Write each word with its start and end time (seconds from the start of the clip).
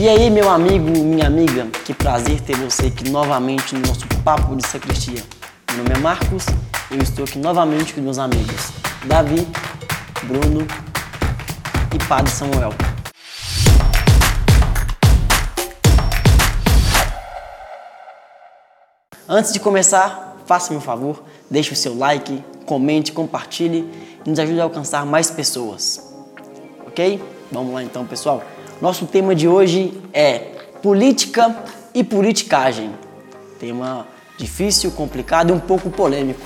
E 0.00 0.08
aí, 0.08 0.30
meu 0.30 0.48
amigo, 0.48 0.88
minha 1.04 1.26
amiga, 1.26 1.66
que 1.84 1.92
prazer 1.92 2.40
ter 2.40 2.56
você 2.56 2.86
aqui 2.86 3.10
novamente 3.10 3.74
no 3.74 3.86
nosso 3.86 4.06
Papo 4.24 4.56
de 4.56 4.66
Sacristia. 4.66 5.22
Meu 5.74 5.84
nome 5.84 5.94
é 5.94 5.98
Marcos, 5.98 6.46
eu 6.90 7.02
estou 7.02 7.26
aqui 7.26 7.38
novamente 7.38 7.92
com 7.92 8.00
meus 8.00 8.18
amigos 8.18 8.70
Davi, 9.04 9.46
Bruno 10.22 10.66
e 11.94 12.08
Padre 12.08 12.32
Samuel. 12.32 12.72
Antes 19.28 19.52
de 19.52 19.60
começar, 19.60 20.38
faça-me 20.46 20.78
um 20.78 20.80
favor, 20.80 21.22
deixe 21.50 21.74
o 21.74 21.76
seu 21.76 21.94
like, 21.94 22.42
comente, 22.64 23.12
compartilhe 23.12 23.86
e 24.24 24.30
nos 24.30 24.38
ajude 24.38 24.60
a 24.60 24.64
alcançar 24.64 25.04
mais 25.04 25.30
pessoas. 25.30 26.10
Ok? 26.86 27.22
Vamos 27.52 27.74
lá 27.74 27.82
então, 27.82 28.06
pessoal. 28.06 28.42
Nosso 28.80 29.04
tema 29.04 29.34
de 29.34 29.46
hoje 29.46 29.92
é 30.10 30.38
política 30.82 31.54
e 31.92 32.02
politicagem. 32.02 32.90
Tema 33.58 34.06
difícil, 34.38 34.90
complicado 34.92 35.50
e 35.50 35.52
um 35.52 35.60
pouco 35.60 35.90
polêmico. 35.90 36.40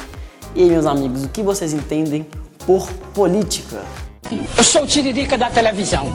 E 0.52 0.62
aí, 0.62 0.68
meus 0.68 0.84
amigos, 0.84 1.22
o 1.22 1.28
que 1.28 1.44
vocês 1.44 1.72
entendem 1.72 2.26
por 2.66 2.90
política? 3.14 3.82
Eu 4.56 4.64
sou 4.64 4.82
o 4.82 4.86
Tiririca 4.86 5.38
da 5.38 5.48
televisão. 5.48 6.08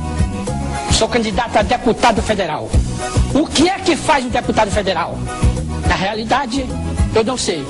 Sou 0.91 1.07
candidato 1.07 1.55
a 1.55 1.61
deputado 1.61 2.21
federal. 2.21 2.67
O 3.33 3.47
que 3.47 3.69
é 3.69 3.79
que 3.79 3.95
faz 3.95 4.25
um 4.25 4.29
deputado 4.29 4.69
federal? 4.69 5.17
Na 5.87 5.95
realidade, 5.95 6.65
eu 7.15 7.23
não 7.23 7.37
sei. 7.37 7.63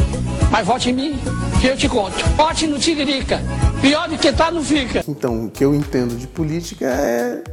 Mas 0.50 0.66
vote 0.66 0.90
em 0.90 0.94
mim 0.94 1.20
que 1.62 1.68
eu 1.68 1.78
te 1.78 1.88
conto. 1.88 2.18
Vote 2.36 2.66
no 2.66 2.80
Tiririca. 2.80 3.40
Pior 3.80 4.10
do 4.10 4.18
que 4.18 4.32
tá, 4.34 4.50
não 4.50 4.64
fica. 4.64 5.04
Então, 5.08 5.46
o 5.46 5.52
que 5.52 5.64
eu 5.64 5.76
entendo 5.76 6.18
de 6.18 6.26
política 6.26 6.88
é 6.88 7.44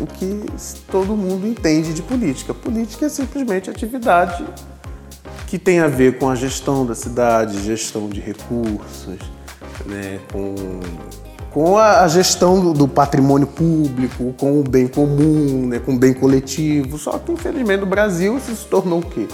o 0.00 0.06
que 0.06 0.44
todo 0.90 1.16
mundo 1.16 1.46
entende 1.46 1.92
de 1.92 2.02
política. 2.02 2.54
Política 2.54 3.06
é 3.06 3.08
simplesmente 3.08 3.70
atividade 3.70 4.44
que 5.46 5.58
tem 5.58 5.80
a 5.80 5.86
ver 5.86 6.18
com 6.18 6.30
a 6.30 6.34
gestão 6.34 6.86
da 6.86 6.94
cidade, 6.94 7.62
gestão 7.62 8.08
de 8.08 8.20
recursos, 8.20 9.18
né, 9.84 10.18
com, 10.32 10.54
com 11.50 11.76
a, 11.76 12.08
gestão 12.08 12.58
do, 12.58 12.72
do, 12.72 12.88
patrimônio 12.88 13.46
público, 13.46 14.34
com 14.38 14.60
o 14.60 14.62
bem 14.62 14.88
comum, 14.88 15.66
né, 15.66 15.78
com 15.78 15.94
o 15.94 15.98
bem 15.98 16.14
coletivo. 16.14 16.96
Só 16.96 17.18
que, 17.18 17.32
infelizmente, 17.32 17.80
no 17.80 17.86
Brasil 17.86 18.38
isso 18.38 18.56
se 18.56 18.64
tornou 18.64 19.00
o 19.00 19.02
quê? 19.02 19.28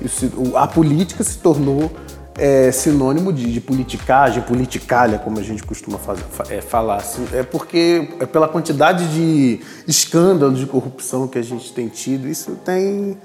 Isso, 0.00 0.30
a 0.54 0.66
política 0.68 1.24
se 1.24 1.38
tornou 1.38 1.90
é 2.38 2.70
sinônimo 2.70 3.32
de, 3.32 3.52
de, 3.52 3.60
politicagem, 3.60 4.42
politicalha, 4.42 5.18
como 5.18 5.40
a 5.40 5.42
gente 5.42 5.64
costuma 5.64 5.98
fazer, 5.98 6.24
é, 6.48 6.60
falar. 6.60 6.98
Assim, 6.98 7.26
é 7.32 7.42
porque 7.42 8.08
é 8.20 8.26
pela 8.26 8.48
quantidade 8.48 9.12
de 9.12 9.60
escândalos 9.86 10.60
de 10.60 10.66
corrupção 10.66 11.26
que 11.26 11.36
a 11.36 11.42
gente 11.42 11.72
tem 11.72 11.88
tido, 11.88 12.28
isso 12.28 12.52
tem 12.64 13.18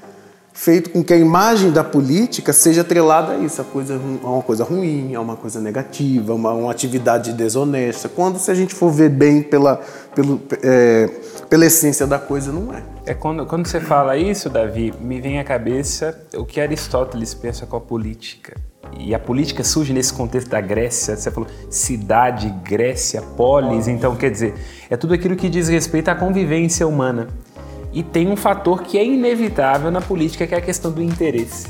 feito 0.51 0.91
com 0.91 1.03
que 1.03 1.13
a 1.13 1.17
imagem 1.17 1.71
da 1.71 1.83
política 1.83 2.53
seja 2.53 2.81
atrelada 2.81 3.33
a 3.33 3.37
isso, 3.37 3.61
a, 3.61 3.63
coisa, 3.63 3.99
a 4.23 4.27
uma 4.27 4.41
coisa 4.41 4.63
ruim, 4.63 5.13
a 5.13 5.21
uma 5.21 5.35
coisa 5.35 5.59
negativa, 5.59 6.33
uma, 6.33 6.51
uma 6.51 6.71
atividade 6.71 7.33
desonesta. 7.33 8.09
Quando, 8.09 8.39
se 8.39 8.49
a 8.49 8.53
gente 8.53 8.73
for 8.73 8.91
ver 8.91 9.09
bem 9.09 9.43
pela, 9.43 9.79
pelo, 10.15 10.41
é, 10.63 11.07
pela 11.49 11.65
essência 11.65 12.07
da 12.07 12.17
coisa, 12.17 12.51
não 12.51 12.73
é. 12.73 12.83
É 13.05 13.13
quando, 13.13 13.45
quando 13.45 13.67
você 13.67 13.79
fala 13.79 14.17
isso, 14.17 14.49
Davi, 14.49 14.93
me 14.99 15.19
vem 15.19 15.39
à 15.39 15.43
cabeça 15.43 16.17
o 16.35 16.45
que 16.45 16.61
Aristóteles 16.61 17.33
pensa 17.33 17.65
com 17.65 17.75
a 17.75 17.81
política 17.81 18.55
e 18.97 19.13
a 19.13 19.19
política 19.19 19.63
surge 19.63 19.93
nesse 19.93 20.13
contexto 20.13 20.49
da 20.49 20.61
Grécia, 20.61 21.15
você 21.15 21.31
falou 21.31 21.49
cidade, 21.69 22.49
Grécia, 22.63 23.21
polis, 23.21 23.87
então 23.87 24.15
quer 24.15 24.29
dizer, 24.29 24.53
é 24.89 24.95
tudo 24.95 25.13
aquilo 25.13 25.35
que 25.35 25.49
diz 25.49 25.67
respeito 25.67 26.09
à 26.09 26.15
convivência 26.15 26.87
humana. 26.87 27.27
E 27.91 28.01
tem 28.01 28.27
um 28.29 28.35
fator 28.35 28.81
que 28.81 28.97
é 28.97 29.05
inevitável 29.05 29.91
na 29.91 30.01
política, 30.01 30.47
que 30.47 30.55
é 30.55 30.57
a 30.57 30.61
questão 30.61 30.91
do 30.91 31.01
interesse. 31.01 31.67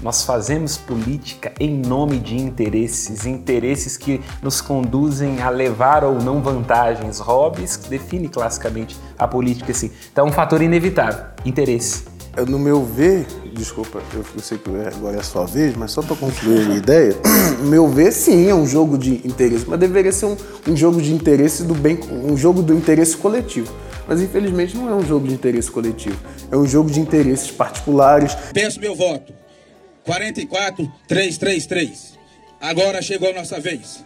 Nós 0.00 0.24
fazemos 0.24 0.76
política 0.76 1.52
em 1.58 1.78
nome 1.78 2.18
de 2.18 2.36
interesses, 2.36 3.24
interesses 3.24 3.96
que 3.96 4.20
nos 4.42 4.60
conduzem 4.60 5.40
a 5.42 5.48
levar 5.48 6.04
ou 6.04 6.20
não 6.20 6.42
vantagens. 6.42 7.18
Hobbes 7.18 7.76
define 7.88 8.28
classicamente 8.28 8.96
a 9.18 9.26
política 9.26 9.72
assim. 9.72 9.90
Então 10.12 10.26
é 10.26 10.28
um 10.28 10.32
fator 10.32 10.60
inevitável, 10.60 11.24
interesse. 11.44 12.15
No 12.44 12.58
meu 12.58 12.84
ver, 12.84 13.26
desculpa, 13.54 14.02
eu, 14.12 14.42
sei 14.42 14.58
que 14.58 14.68
agora 14.68 15.16
é 15.16 15.20
a 15.20 15.22
sua 15.22 15.46
vez, 15.46 15.74
mas 15.74 15.90
só 15.90 16.02
para 16.02 16.14
concluir 16.14 16.60
a 16.60 16.64
minha 16.64 16.76
ideia, 16.76 17.16
no 17.60 17.64
meu 17.64 17.88
ver, 17.88 18.12
sim, 18.12 18.46
é 18.46 18.54
um 18.54 18.66
jogo 18.66 18.98
de 18.98 19.26
interesse, 19.26 19.64
mas 19.66 19.80
deveria 19.80 20.12
ser 20.12 20.26
um, 20.26 20.36
um 20.68 20.76
jogo 20.76 21.00
de 21.00 21.14
interesse 21.14 21.62
do 21.62 21.74
bem, 21.74 21.98
um 22.10 22.36
jogo 22.36 22.62
do 22.62 22.74
interesse 22.74 23.16
coletivo. 23.16 23.72
Mas 24.06 24.20
infelizmente 24.20 24.76
não 24.76 24.88
é 24.88 24.94
um 24.94 25.02
jogo 25.02 25.26
de 25.26 25.32
interesse 25.32 25.70
coletivo, 25.70 26.18
é 26.50 26.56
um 26.56 26.66
jogo 26.66 26.90
de 26.90 27.00
interesses 27.00 27.50
particulares. 27.50 28.36
Peço 28.52 28.78
meu 28.80 28.94
voto. 28.94 29.32
44 30.04 30.86
333. 31.08 32.18
Agora 32.60 33.00
chegou 33.00 33.30
a 33.30 33.32
nossa 33.32 33.58
vez. 33.58 34.04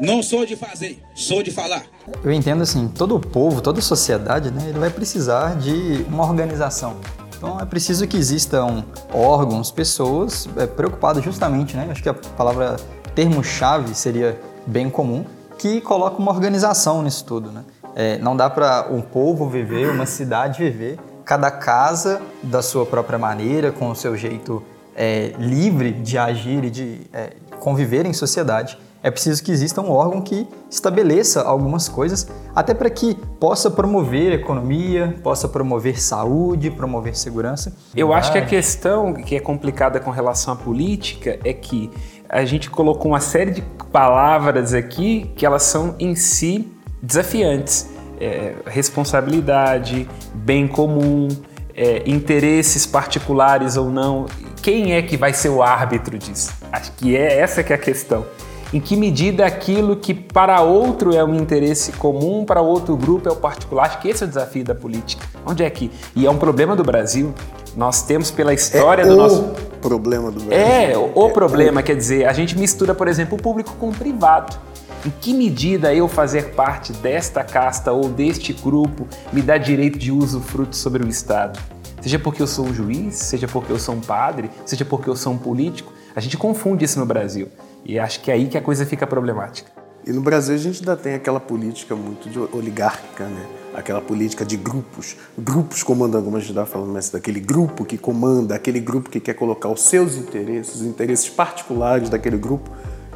Não 0.00 0.22
sou 0.22 0.44
de 0.44 0.54
fazer, 0.54 0.98
sou 1.14 1.42
de 1.42 1.50
falar. 1.50 1.84
Eu 2.22 2.30
entendo 2.30 2.62
assim, 2.62 2.88
todo 2.88 3.16
o 3.16 3.20
povo, 3.20 3.60
toda 3.60 3.80
a 3.80 3.82
sociedade, 3.82 4.50
né, 4.50 4.68
ele 4.68 4.78
vai 4.78 4.90
precisar 4.90 5.56
de 5.56 6.04
uma 6.08 6.24
organização 6.24 6.98
então 7.40 7.58
é 7.58 7.64
preciso 7.64 8.06
que 8.06 8.18
existam 8.18 8.84
órgãos, 9.14 9.70
pessoas 9.70 10.46
é, 10.58 10.66
preocupadas 10.66 11.24
justamente, 11.24 11.74
né? 11.74 11.88
Acho 11.90 12.02
que 12.02 12.08
a 12.10 12.12
palavra 12.12 12.76
termo-chave 13.14 13.94
seria 13.94 14.38
bem 14.66 14.90
comum, 14.90 15.24
que 15.56 15.80
coloca 15.80 16.18
uma 16.18 16.32
organização 16.32 17.00
nisso 17.00 17.24
tudo, 17.24 17.50
né? 17.50 17.64
É, 17.96 18.18
não 18.18 18.36
dá 18.36 18.50
para 18.50 18.88
um 18.90 19.00
povo 19.00 19.48
viver, 19.48 19.88
uma 19.88 20.04
cidade 20.04 20.62
viver, 20.62 20.98
cada 21.24 21.50
casa 21.50 22.20
da 22.42 22.60
sua 22.60 22.84
própria 22.84 23.18
maneira, 23.18 23.72
com 23.72 23.88
o 23.88 23.96
seu 23.96 24.14
jeito 24.18 24.62
é, 24.94 25.32
livre 25.38 25.92
de 25.92 26.18
agir 26.18 26.62
e 26.64 26.68
de 26.68 27.00
é, 27.10 27.32
conviver 27.58 28.04
em 28.04 28.12
sociedade 28.12 28.78
é 29.02 29.10
preciso 29.10 29.42
que 29.42 29.50
exista 29.50 29.80
um 29.80 29.90
órgão 29.90 30.20
que 30.20 30.46
estabeleça 30.70 31.42
algumas 31.42 31.88
coisas, 31.88 32.28
até 32.54 32.74
para 32.74 32.90
que 32.90 33.14
possa 33.38 33.70
promover 33.70 34.32
economia, 34.32 35.18
possa 35.22 35.48
promover 35.48 36.00
saúde, 36.00 36.70
promover 36.70 37.16
segurança. 37.16 37.74
Eu 37.96 38.12
acho 38.12 38.30
que 38.30 38.38
a 38.38 38.44
questão 38.44 39.14
que 39.14 39.34
é 39.34 39.40
complicada 39.40 39.98
com 40.00 40.10
relação 40.10 40.52
à 40.52 40.56
política 40.56 41.38
é 41.44 41.52
que 41.52 41.90
a 42.28 42.44
gente 42.44 42.68
colocou 42.68 43.12
uma 43.12 43.20
série 43.20 43.50
de 43.52 43.62
palavras 43.90 44.74
aqui 44.74 45.32
que 45.34 45.46
elas 45.46 45.62
são 45.62 45.94
em 45.98 46.14
si 46.14 46.70
desafiantes. 47.02 47.88
É, 48.20 48.54
responsabilidade, 48.66 50.06
bem 50.34 50.68
comum, 50.68 51.28
é, 51.74 52.02
interesses 52.04 52.84
particulares 52.84 53.78
ou 53.78 53.90
não. 53.90 54.26
Quem 54.60 54.92
é 54.92 55.00
que 55.00 55.16
vai 55.16 55.32
ser 55.32 55.48
o 55.48 55.62
árbitro 55.62 56.18
disso? 56.18 56.52
Acho 56.70 56.92
que 56.92 57.16
é 57.16 57.38
essa 57.38 57.62
que 57.62 57.72
é 57.72 57.76
a 57.76 57.78
questão 57.78 58.26
em 58.72 58.80
que 58.80 58.96
medida 58.96 59.44
aquilo 59.44 59.96
que 59.96 60.14
para 60.14 60.60
outro 60.60 61.14
é 61.14 61.24
um 61.24 61.34
interesse 61.34 61.92
comum, 61.92 62.44
para 62.44 62.60
outro 62.60 62.96
grupo 62.96 63.28
é 63.28 63.32
o 63.32 63.36
particular. 63.36 63.86
Acho 63.86 64.00
que 64.00 64.08
esse 64.08 64.22
é 64.22 64.26
o 64.26 64.28
desafio 64.28 64.64
da 64.64 64.74
política. 64.74 65.26
Onde 65.44 65.64
é 65.64 65.70
que. 65.70 65.90
E 66.14 66.24
é 66.24 66.30
um 66.30 66.38
problema 66.38 66.76
do 66.76 66.84
Brasil. 66.84 67.34
Nós 67.76 68.02
temos 68.02 68.30
pela 68.30 68.54
história 68.54 69.02
é 69.02 69.06
do 69.06 69.14
o 69.14 69.16
nosso. 69.16 69.42
problema 69.80 70.30
do 70.30 70.40
Brasil. 70.40 70.64
É, 70.64 70.96
o 70.96 71.26
é 71.26 71.32
problema, 71.32 71.80
o... 71.80 71.84
quer 71.84 71.96
dizer, 71.96 72.26
a 72.26 72.32
gente 72.32 72.58
mistura, 72.58 72.94
por 72.94 73.08
exemplo, 73.08 73.36
o 73.38 73.42
público 73.42 73.74
com 73.78 73.88
o 73.88 73.92
privado. 73.92 74.56
Em 75.04 75.10
que 75.10 75.32
medida 75.32 75.94
eu 75.94 76.06
fazer 76.06 76.50
parte 76.50 76.92
desta 76.92 77.42
casta 77.42 77.90
ou 77.90 78.08
deste 78.08 78.52
grupo 78.52 79.08
me 79.32 79.40
dá 79.40 79.56
direito 79.56 79.98
de 79.98 80.12
usufruto 80.12 80.76
sobre 80.76 81.02
o 81.02 81.08
Estado? 81.08 81.58
Seja 82.00 82.18
porque 82.18 82.42
eu 82.42 82.46
sou 82.46 82.66
um 82.66 82.74
juiz, 82.74 83.14
seja 83.16 83.48
porque 83.48 83.72
eu 83.72 83.78
sou 83.78 83.94
um 83.94 84.00
padre, 84.00 84.50
seja 84.64 84.84
porque 84.84 85.08
eu 85.08 85.16
sou 85.16 85.32
um 85.32 85.38
político. 85.38 85.92
A 86.14 86.20
gente 86.20 86.36
confunde 86.36 86.84
isso 86.84 86.98
no 86.98 87.06
Brasil. 87.06 87.48
E 87.84 87.98
acho 87.98 88.20
que 88.20 88.30
é 88.30 88.34
aí 88.34 88.46
que 88.46 88.58
a 88.58 88.62
coisa 88.62 88.84
fica 88.86 89.06
problemática. 89.06 89.70
E 90.06 90.12
no 90.12 90.20
Brasil 90.22 90.54
a 90.54 90.58
gente 90.58 90.80
ainda 90.80 90.96
tem 90.96 91.14
aquela 91.14 91.38
política 91.38 91.94
muito 91.94 92.28
de 92.28 92.38
oligárquica, 92.38 93.24
né? 93.24 93.46
Aquela 93.74 94.00
política 94.00 94.44
de 94.44 94.56
grupos, 94.56 95.16
grupos 95.38 95.82
comandando, 95.82 96.24
como 96.24 96.36
a 96.36 96.40
gente 96.40 96.48
estava 96.48 96.66
falando, 96.66 96.92
mas 96.92 97.10
daquele 97.10 97.38
grupo 97.38 97.84
que 97.84 97.98
comanda, 97.98 98.54
aquele 98.54 98.80
grupo 98.80 99.10
que 99.10 99.20
quer 99.20 99.34
colocar 99.34 99.68
os 99.68 99.82
seus 99.82 100.16
interesses, 100.16 100.76
os 100.76 100.82
interesses 100.82 101.28
particulares 101.28 102.08
daquele 102.08 102.38
grupo, 102.38 102.70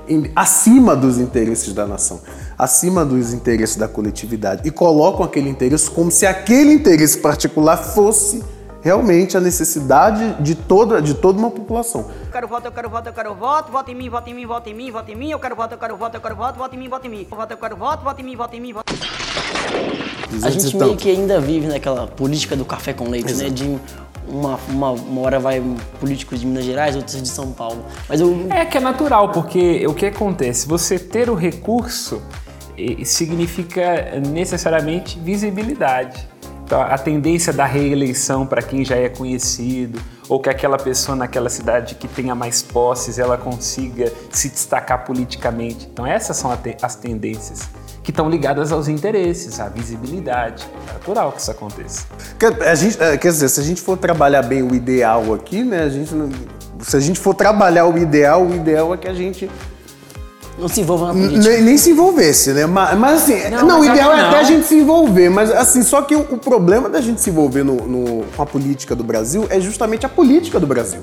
em, 0.06 0.31
acima 0.37 0.94
dos 0.94 1.19
interesses 1.19 1.73
da 1.73 1.87
nação, 1.87 2.21
acima 2.59 3.05
dos 3.05 3.33
interesses 3.33 3.77
da 3.77 3.88
coletividade, 3.88 4.62
e 4.65 4.71
colocam 4.71 5.25
aquele 5.25 5.49
interesse 5.49 5.91
como 5.91 6.11
se 6.11 6.27
aquele 6.27 6.73
interesse 6.75 7.19
particular 7.19 7.79
fosse 7.79 8.44
realmente 8.85 9.35
a 9.35 9.41
necessidade 9.41 10.43
de 10.43 10.55
toda, 10.55 11.01
de 11.01 11.15
toda 11.15 11.39
uma 11.39 11.51
população. 11.51 12.03
Eu 12.27 12.31
quero 12.31 12.47
voto, 12.47 12.67
eu 12.67 12.73
quero 12.73 12.91
voto, 12.91 13.09
eu 13.09 13.13
quero 13.15 13.35
voto, 13.35 13.73
voto 13.73 13.91
em 13.91 13.95
mim, 13.95 14.11
voto 14.11 14.29
em 14.29 14.35
mim, 14.35 14.45
voto 14.45 14.69
em 14.69 14.75
mim, 14.75 14.91
voto 14.91 15.11
em 15.11 15.15
mim, 15.15 15.31
eu 15.31 15.39
quero 15.39 15.57
voto, 15.57 15.73
eu 15.73 15.79
quero 15.79 15.97
voto, 15.97 16.15
eu 16.17 16.21
quero 16.21 16.37
voto, 16.37 16.59
voto 16.59 16.75
em 16.75 16.79
mim, 16.79 16.89
voto 16.91 17.07
em 17.07 17.11
mim. 17.11 17.27
Voto, 17.31 17.51
eu 17.51 17.57
quero 17.57 17.77
voto, 17.77 18.05
voto 18.05 18.21
em 18.21 18.25
mim, 18.25 18.37
voto 18.37 18.55
em 18.55 18.61
mim, 18.61 18.73
voto. 18.75 18.93
A 20.43 20.51
gente 20.51 20.77
meio 20.77 20.97
que 20.97 21.09
ainda 21.09 21.41
vive 21.41 21.67
naquela 21.67 22.07
política 22.07 22.55
do 22.55 22.65
café 22.67 22.93
com 22.93 23.09
leite, 23.09 23.31
Exato. 23.31 23.49
né? 23.49 23.57
De 23.57 23.81
uma, 24.29 24.59
uma, 24.69 24.91
uma, 24.91 25.21
hora 25.23 25.41
vai 25.41 25.63
políticos 25.99 26.39
de 26.41 26.47
Minas 26.47 26.67
Gerais, 26.67 26.95
outros 26.95 27.23
de 27.23 27.29
São 27.29 27.53
Paulo. 27.53 27.83
Mas 28.07 28.21
eu... 28.21 28.47
É 28.51 28.67
que 28.67 28.77
é 28.77 28.81
natural, 28.81 29.33
porque 29.33 29.87
o 29.87 29.95
que 29.95 30.07
acontece? 30.07 30.69
Você 30.69 30.99
ter 30.99 31.31
o 31.31 31.35
recurso 31.35 32.21
significa 33.05 34.21
necessariamente 34.21 35.19
visibilidade. 35.19 36.34
Então, 36.64 36.81
a 36.81 36.96
tendência 36.96 37.52
da 37.52 37.66
reeleição 37.66 38.46
para 38.46 38.62
quem 38.62 38.84
já 38.84 38.96
é 38.96 39.08
conhecido, 39.08 40.00
ou 40.28 40.40
que 40.40 40.49
aquela 40.49 40.78
pessoa 40.78 41.14
naquela 41.14 41.50
cidade 41.50 41.94
que 41.94 42.08
tenha 42.08 42.34
mais 42.34 42.62
posses, 42.62 43.19
ela 43.19 43.37
consiga 43.37 44.11
se 44.31 44.49
destacar 44.49 45.05
politicamente. 45.05 45.88
Então, 45.93 46.06
essas 46.06 46.37
são 46.37 46.50
as 46.82 46.96
tendências 46.96 47.69
que 48.02 48.11
estão 48.11 48.28
ligadas 48.28 48.72
aos 48.72 48.88
interesses, 48.88 49.61
à 49.61 49.69
visibilidade. 49.69 50.66
É 50.88 50.93
natural 50.94 51.32
que 51.32 51.40
isso 51.40 51.50
aconteça. 51.50 52.06
A 52.66 52.75
gente, 52.75 53.02
é, 53.02 53.16
quer 53.16 53.28
dizer, 53.28 53.49
se 53.49 53.61
a 53.61 53.62
gente 53.62 53.81
for 53.81 53.96
trabalhar 53.96 54.43
bem 54.43 54.62
o 54.62 54.75
ideal 54.75 55.32
aqui, 55.34 55.62
né, 55.62 55.82
a 55.82 55.88
gente 55.88 56.14
não, 56.14 56.31
se 56.81 56.96
a 56.96 57.00
gente 57.00 57.19
for 57.19 57.34
trabalhar 57.34 57.87
o 57.87 57.96
ideal, 57.96 58.44
o 58.44 58.55
ideal 58.55 58.93
é 58.93 58.96
que 58.96 59.08
a 59.08 59.14
gente 59.14 59.50
não 60.59 60.69
se 60.69 60.81
envolva 60.81 61.09
na 61.09 61.12
política. 61.12 61.51
Nem, 61.51 61.62
nem 61.62 61.79
se 61.79 61.91
envolvesse, 61.91 62.53
né? 62.53 62.67
Mas, 62.67 62.99
mas 62.99 63.23
assim, 63.23 63.51
não, 63.51 63.67
não 63.67 63.79
mas 63.79 63.89
o 63.89 63.91
ideal 63.91 64.12
é 64.12 64.21
até 64.21 64.39
a 64.41 64.43
gente 64.45 64.67
se 64.67 64.77
envolver, 64.77 65.29
mas 65.29 65.51
assim, 65.51 65.83
só 65.83 66.03
que 66.03 66.15
o, 66.15 66.21
o 66.21 66.39
problema 66.39 66.89
da 66.89 67.01
gente 67.01 67.21
se 67.21 67.31
envolver 67.31 67.65
no, 67.65 67.77
no, 67.77 68.25
com 68.37 68.43
a 68.43 68.47
política 68.47 68.95
do 68.95 69.03
Brasil 69.03 69.47
é 69.51 69.61
justamente 69.61 70.06
a 70.06 70.09
política 70.09 70.61
do 70.61 70.67
Brasil. 70.67 71.01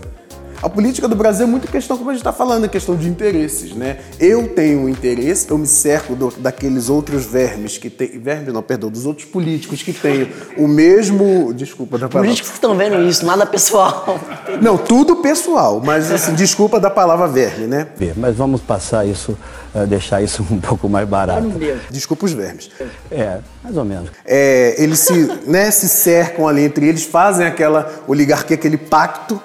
A 0.61 0.69
política 0.69 1.07
do 1.07 1.15
Brasil 1.15 1.47
é 1.47 1.49
muito 1.49 1.67
questão, 1.67 1.97
como 1.97 2.11
a 2.11 2.13
gente 2.13 2.21
está 2.21 2.31
falando, 2.31 2.65
é 2.65 2.67
questão 2.67 2.95
de 2.95 3.09
interesses, 3.09 3.73
né? 3.73 3.97
Eu 4.19 4.47
tenho 4.49 4.81
um 4.81 4.89
interesse, 4.89 5.49
eu 5.49 5.57
me 5.57 5.65
cerco 5.65 6.15
do, 6.15 6.31
daqueles 6.37 6.87
outros 6.87 7.25
vermes 7.25 7.79
que 7.79 7.89
tem. 7.89 8.19
Vermes, 8.19 8.53
não, 8.53 8.61
perdão, 8.61 8.91
dos 8.91 9.07
outros 9.07 9.25
políticos 9.25 9.81
que 9.81 9.91
têm 9.91 10.31
o 10.55 10.67
mesmo. 10.67 11.51
Desculpa 11.51 11.97
da 11.97 12.07
palavra. 12.07 12.27
Políticos 12.27 12.51
que 12.51 12.57
estão 12.57 12.77
vendo 12.77 13.01
isso, 13.01 13.25
nada 13.25 13.43
pessoal. 13.45 14.19
Não, 14.61 14.77
tudo 14.77 15.15
pessoal, 15.15 15.81
mas 15.83 16.11
assim, 16.11 16.35
desculpa 16.35 16.79
da 16.79 16.91
palavra 16.91 17.27
verme, 17.27 17.65
né? 17.65 17.87
Mas 18.15 18.35
vamos 18.35 18.61
passar 18.61 19.05
isso, 19.07 19.35
uh, 19.73 19.87
deixar 19.87 20.21
isso 20.21 20.45
um 20.51 20.59
pouco 20.59 20.87
mais 20.87 21.07
barato. 21.07 21.47
Desculpa 21.89 22.25
os 22.25 22.33
vermes. 22.33 22.69
É, 23.09 23.39
mais 23.63 23.75
ou 23.75 23.83
menos. 23.83 24.11
É, 24.23 24.75
eles 24.77 24.99
se, 24.99 25.39
né, 25.47 25.71
se 25.71 25.89
cercam 25.89 26.47
ali 26.47 26.61
entre 26.61 26.87
eles, 26.87 27.03
fazem 27.03 27.47
aquela 27.47 27.91
oligarquia, 28.07 28.55
aquele 28.55 28.77
pacto 28.77 29.41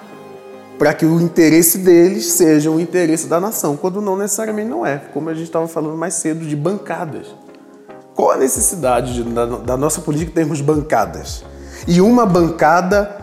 para 0.77 0.93
que 0.93 1.05
o 1.05 1.19
interesse 1.19 1.79
deles 1.79 2.31
seja 2.31 2.69
o 2.69 2.79
interesse 2.79 3.27
da 3.27 3.39
nação, 3.39 3.75
quando 3.75 4.01
não 4.01 4.15
necessariamente 4.15 4.69
não 4.69 4.85
é, 4.85 4.97
como 5.13 5.29
a 5.29 5.33
gente 5.33 5.45
estava 5.45 5.67
falando 5.67 5.97
mais 5.97 6.13
cedo 6.15 6.45
de 6.45 6.55
bancadas. 6.55 7.27
Qual 8.13 8.31
a 8.31 8.37
necessidade 8.37 9.13
de, 9.13 9.23
da, 9.23 9.45
da 9.45 9.77
nossa 9.77 10.01
política 10.01 10.31
termos 10.31 10.61
bancadas? 10.61 11.43
E 11.87 12.01
uma 12.01 12.25
bancada 12.25 13.15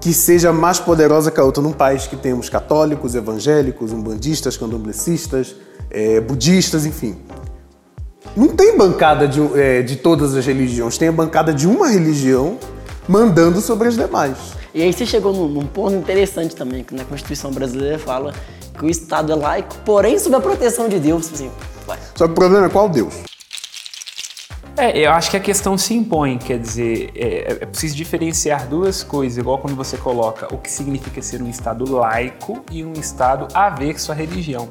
que 0.00 0.12
seja 0.14 0.52
mais 0.52 0.80
poderosa 0.80 1.30
que 1.30 1.38
a 1.38 1.44
outra 1.44 1.62
num 1.62 1.72
país 1.72 2.06
que 2.06 2.16
temos 2.16 2.48
católicos, 2.48 3.14
evangélicos, 3.14 3.92
umbandistas, 3.92 4.56
candomblecistas, 4.56 5.54
é, 5.90 6.20
budistas, 6.20 6.86
enfim. 6.86 7.16
Não 8.36 8.48
tem 8.48 8.76
bancada 8.76 9.28
de, 9.28 9.40
é, 9.58 9.82
de 9.82 9.96
todas 9.96 10.34
as 10.34 10.46
religiões, 10.46 10.96
tem 10.96 11.08
a 11.08 11.12
bancada 11.12 11.52
de 11.52 11.66
uma 11.66 11.88
religião 11.88 12.58
mandando 13.08 13.60
sobre 13.60 13.88
as 13.88 13.96
demais. 13.96 14.59
E 14.72 14.82
aí 14.82 14.92
você 14.92 15.04
chegou 15.04 15.32
num, 15.32 15.48
num 15.48 15.66
ponto 15.66 15.94
interessante 15.94 16.54
também, 16.54 16.84
que 16.84 16.94
na 16.94 17.04
Constituição 17.04 17.50
brasileira 17.50 17.98
fala 17.98 18.32
que 18.78 18.84
o 18.84 18.88
Estado 18.88 19.32
é 19.32 19.34
laico, 19.34 19.74
porém 19.84 20.18
sob 20.18 20.36
a 20.36 20.40
proteção 20.40 20.88
de 20.88 20.98
Deus. 20.98 21.32
Assim, 21.32 21.50
vai. 21.86 21.98
Só 22.14 22.26
que 22.26 22.32
o 22.32 22.34
problema 22.34 22.66
é 22.66 22.68
qual 22.68 22.88
Deus? 22.88 23.14
É, 24.76 24.96
eu 24.98 25.10
acho 25.10 25.30
que 25.30 25.36
a 25.36 25.40
questão 25.40 25.76
se 25.76 25.92
impõe, 25.92 26.38
quer 26.38 26.58
dizer, 26.58 27.10
é, 27.14 27.52
é 27.60 27.66
preciso 27.66 27.94
diferenciar 27.94 28.66
duas 28.66 29.02
coisas, 29.02 29.36
igual 29.36 29.58
quando 29.58 29.76
você 29.76 29.98
coloca 29.98 30.52
o 30.54 30.56
que 30.56 30.70
significa 30.70 31.20
ser 31.20 31.42
um 31.42 31.50
Estado 31.50 31.84
laico 31.92 32.64
e 32.70 32.82
um 32.84 32.92
Estado 32.94 33.48
averso 33.52 34.10
à 34.12 34.14
religião. 34.14 34.70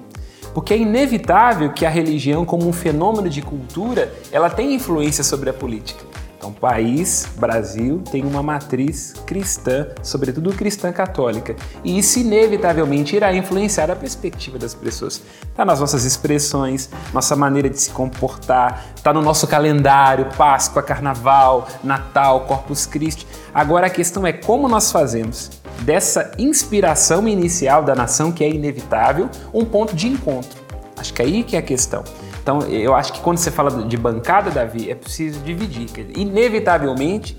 Porque 0.54 0.74
é 0.74 0.78
inevitável 0.78 1.72
que 1.72 1.86
a 1.86 1.90
religião, 1.90 2.44
como 2.44 2.68
um 2.68 2.74
fenômeno 2.74 3.30
de 3.30 3.42
cultura, 3.42 4.12
ela 4.32 4.50
tenha 4.50 4.74
influência 4.74 5.24
sobre 5.24 5.50
a 5.52 5.54
política. 5.54 6.04
Então, 6.40 6.52
o 6.52 6.54
país, 6.54 7.28
Brasil, 7.36 8.02
tem 8.10 8.26
uma 8.26 8.42
matriz 8.42 9.14
cristã, 9.26 9.88
sobretudo 10.02 10.54
cristã 10.54 10.90
católica, 10.90 11.54
e 11.84 12.00
isso 12.00 12.18
inevitavelmente 12.18 13.14
irá 13.14 13.34
influenciar 13.34 13.92
a 13.92 13.96
perspectiva 13.96 14.58
das 14.58 14.74
pessoas. 14.74 15.22
Está 15.42 15.66
nas 15.66 15.82
nossas 15.82 16.06
expressões, 16.06 16.90
nossa 17.14 17.36
maneira 17.36 17.70
de 17.70 17.78
se 17.78 17.90
comportar, 17.90 18.86
está 18.96 19.12
no 19.12 19.22
nosso 19.22 19.48
calendário, 19.48 20.28
Páscoa, 20.38 20.82
Carnaval, 20.82 21.68
Natal, 21.84 22.46
Corpus 22.46 22.86
Christi. 22.86 23.28
Agora 23.54 23.88
a 23.88 23.90
questão 23.90 24.26
é 24.26 24.32
como 24.32 24.70
nós 24.70 24.94
fazemos 24.94 25.52
dessa 25.82 26.32
inspiração 26.38 27.28
inicial 27.28 27.84
da 27.84 27.94
nação, 27.94 28.32
que 28.32 28.46
é 28.46 28.50
inevitável, 28.50 29.30
um 29.54 29.66
ponto 29.66 29.94
de 29.94 30.08
encontro. 30.08 30.58
Acho 30.96 31.14
que 31.14 31.22
é 31.22 31.26
aí 31.26 31.44
que 31.44 31.58
é 31.58 31.60
a 31.60 31.62
questão. 31.62 32.02
Então, 32.42 32.62
eu 32.62 32.96
acho 32.96 33.14
que 33.14 33.20
quando 33.20 33.38
você 33.38 33.52
fala 33.52 33.84
de 33.84 33.98
bancada, 33.98 34.50
Davi, 34.50 34.90
é 34.90 34.96
preciso 34.96 35.40
dividir. 35.42 35.88
Inevitavelmente, 36.16 37.38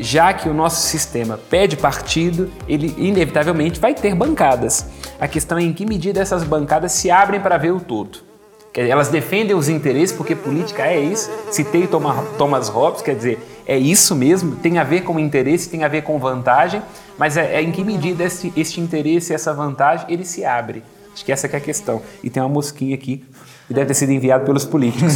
já 0.00 0.32
que 0.32 0.48
o 0.48 0.54
nosso 0.54 0.86
sistema 0.86 1.38
pede 1.50 1.76
partido, 1.76 2.50
ele 2.68 2.94
inevitavelmente 2.98 3.80
vai 3.80 3.94
ter 3.94 4.14
bancadas. 4.14 4.86
A 5.20 5.26
questão 5.26 5.58
é 5.58 5.62
em 5.62 5.72
que 5.72 5.84
medida 5.84 6.20
essas 6.20 6.44
bancadas 6.44 6.92
se 6.92 7.10
abrem 7.10 7.40
para 7.40 7.56
ver 7.56 7.72
o 7.72 7.80
todo. 7.80 8.28
Elas 8.74 9.08
defendem 9.08 9.56
os 9.56 9.68
interesses, 9.68 10.14
porque 10.14 10.36
política 10.36 10.86
é 10.86 11.00
isso. 11.00 11.28
Citei 11.50 11.88
Thomas 11.88 12.68
Hobbes, 12.68 13.02
quer 13.02 13.16
dizer, 13.16 13.38
é 13.66 13.76
isso 13.76 14.14
mesmo, 14.14 14.56
tem 14.56 14.78
a 14.78 14.84
ver 14.84 15.02
com 15.02 15.18
interesse, 15.18 15.68
tem 15.68 15.82
a 15.82 15.88
ver 15.88 16.02
com 16.02 16.18
vantagem, 16.18 16.80
mas 17.18 17.36
é, 17.36 17.56
é 17.56 17.62
em 17.62 17.72
que 17.72 17.82
medida 17.82 18.24
este, 18.24 18.80
interesse, 18.80 19.34
essa 19.34 19.52
vantagem, 19.52 20.06
ele 20.08 20.24
se 20.24 20.44
abre. 20.44 20.84
Acho 21.18 21.24
que 21.24 21.32
essa 21.32 21.48
é 21.48 21.56
a 21.56 21.60
questão. 21.60 22.00
E 22.22 22.30
tem 22.30 22.40
uma 22.40 22.48
mosquinha 22.48 22.94
aqui 22.94 23.24
e 23.68 23.74
deve 23.74 23.86
ter 23.86 23.94
sido 23.94 24.12
enviado 24.12 24.44
pelos 24.44 24.64
políticos. 24.64 25.14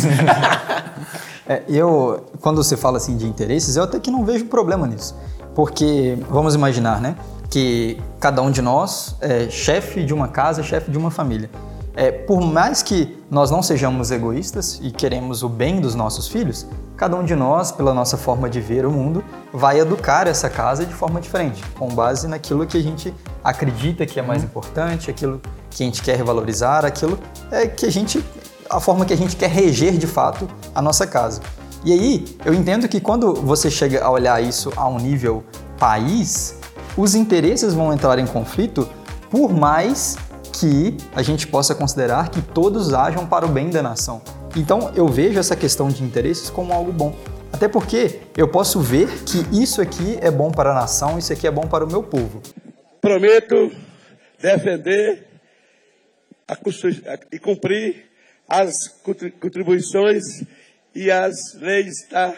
é, 1.48 1.62
eu, 1.68 2.26
quando 2.40 2.56
você 2.56 2.76
fala 2.76 2.96
assim 2.96 3.16
de 3.16 3.24
interesses, 3.24 3.76
eu 3.76 3.84
até 3.84 4.00
que 4.00 4.10
não 4.10 4.24
vejo 4.24 4.46
problema 4.46 4.84
nisso. 4.84 5.14
Porque, 5.54 6.18
vamos 6.28 6.56
imaginar, 6.56 7.00
né? 7.00 7.14
Que 7.48 8.02
cada 8.18 8.42
um 8.42 8.50
de 8.50 8.60
nós 8.60 9.14
é 9.20 9.48
chefe 9.48 10.02
de 10.02 10.12
uma 10.12 10.26
casa, 10.26 10.60
chefe 10.64 10.90
de 10.90 10.98
uma 10.98 11.10
família. 11.10 11.48
É, 11.94 12.10
por 12.10 12.40
mais 12.40 12.82
que 12.82 13.16
nós 13.30 13.52
não 13.52 13.62
sejamos 13.62 14.10
egoístas 14.10 14.80
e 14.82 14.90
queremos 14.90 15.44
o 15.44 15.48
bem 15.48 15.80
dos 15.80 15.94
nossos 15.94 16.26
filhos, 16.26 16.66
cada 17.02 17.16
um 17.16 17.24
de 17.24 17.34
nós, 17.34 17.72
pela 17.72 17.92
nossa 17.92 18.16
forma 18.16 18.48
de 18.48 18.60
ver 18.60 18.86
o 18.86 18.90
mundo, 18.92 19.24
vai 19.52 19.80
educar 19.80 20.28
essa 20.28 20.48
casa 20.48 20.86
de 20.86 20.94
forma 20.94 21.20
diferente, 21.20 21.60
com 21.76 21.88
base 21.88 22.28
naquilo 22.28 22.64
que 22.64 22.76
a 22.76 22.80
gente 22.80 23.12
acredita 23.42 24.06
que 24.06 24.20
é 24.20 24.22
mais 24.22 24.44
importante, 24.44 25.10
aquilo 25.10 25.42
que 25.68 25.82
a 25.82 25.86
gente 25.86 26.00
quer 26.00 26.22
valorizar, 26.22 26.84
aquilo 26.84 27.18
é 27.50 27.66
que 27.66 27.86
a 27.86 27.90
gente 27.90 28.24
a 28.70 28.78
forma 28.78 29.04
que 29.04 29.12
a 29.12 29.16
gente 29.16 29.34
quer 29.34 29.50
reger 29.50 29.98
de 29.98 30.06
fato 30.06 30.48
a 30.72 30.80
nossa 30.80 31.04
casa. 31.04 31.40
E 31.84 31.92
aí, 31.92 32.38
eu 32.44 32.54
entendo 32.54 32.86
que 32.86 33.00
quando 33.00 33.34
você 33.34 33.68
chega 33.68 34.04
a 34.04 34.08
olhar 34.08 34.40
isso 34.40 34.72
a 34.76 34.86
um 34.86 34.98
nível 34.98 35.42
país, 35.80 36.56
os 36.96 37.16
interesses 37.16 37.74
vão 37.74 37.92
entrar 37.92 38.16
em 38.20 38.28
conflito 38.28 38.88
por 39.28 39.52
mais 39.52 40.16
que 40.52 40.96
a 41.16 41.22
gente 41.22 41.48
possa 41.48 41.74
considerar 41.74 42.28
que 42.28 42.40
todos 42.40 42.94
ajam 42.94 43.26
para 43.26 43.44
o 43.44 43.48
bem 43.48 43.70
da 43.70 43.82
nação. 43.82 44.22
Então, 44.54 44.92
eu 44.94 45.08
vejo 45.08 45.38
essa 45.38 45.56
questão 45.56 45.88
de 45.88 46.02
interesses 46.02 46.50
como 46.50 46.72
algo 46.72 46.92
bom. 46.92 47.16
Até 47.52 47.68
porque 47.68 48.20
eu 48.36 48.48
posso 48.48 48.80
ver 48.80 49.08
que 49.24 49.38
isso 49.62 49.80
aqui 49.80 50.18
é 50.20 50.30
bom 50.30 50.50
para 50.50 50.72
a 50.72 50.74
nação, 50.74 51.18
isso 51.18 51.32
aqui 51.32 51.46
é 51.46 51.50
bom 51.50 51.66
para 51.66 51.84
o 51.84 51.90
meu 51.90 52.02
povo. 52.02 52.42
Prometo 53.00 53.72
defender 54.38 55.26
e 57.30 57.38
cumprir 57.38 58.10
as 58.46 58.88
contribuições 59.40 60.22
e 60.94 61.10
as 61.10 61.54
leis 61.54 62.06
da 62.10 62.34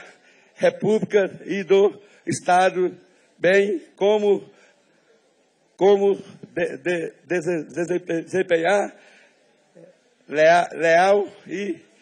República 0.54 1.40
e 1.44 1.64
do 1.64 2.00
Estado, 2.24 2.96
bem 3.36 3.82
como, 3.96 4.44
como 5.76 6.16
de, 6.54 6.76
de, 6.78 7.12
de, 7.26 8.22
desempenhar 8.22 8.94
leal, 10.28 10.68
leal 10.72 11.28
e. 11.46 11.93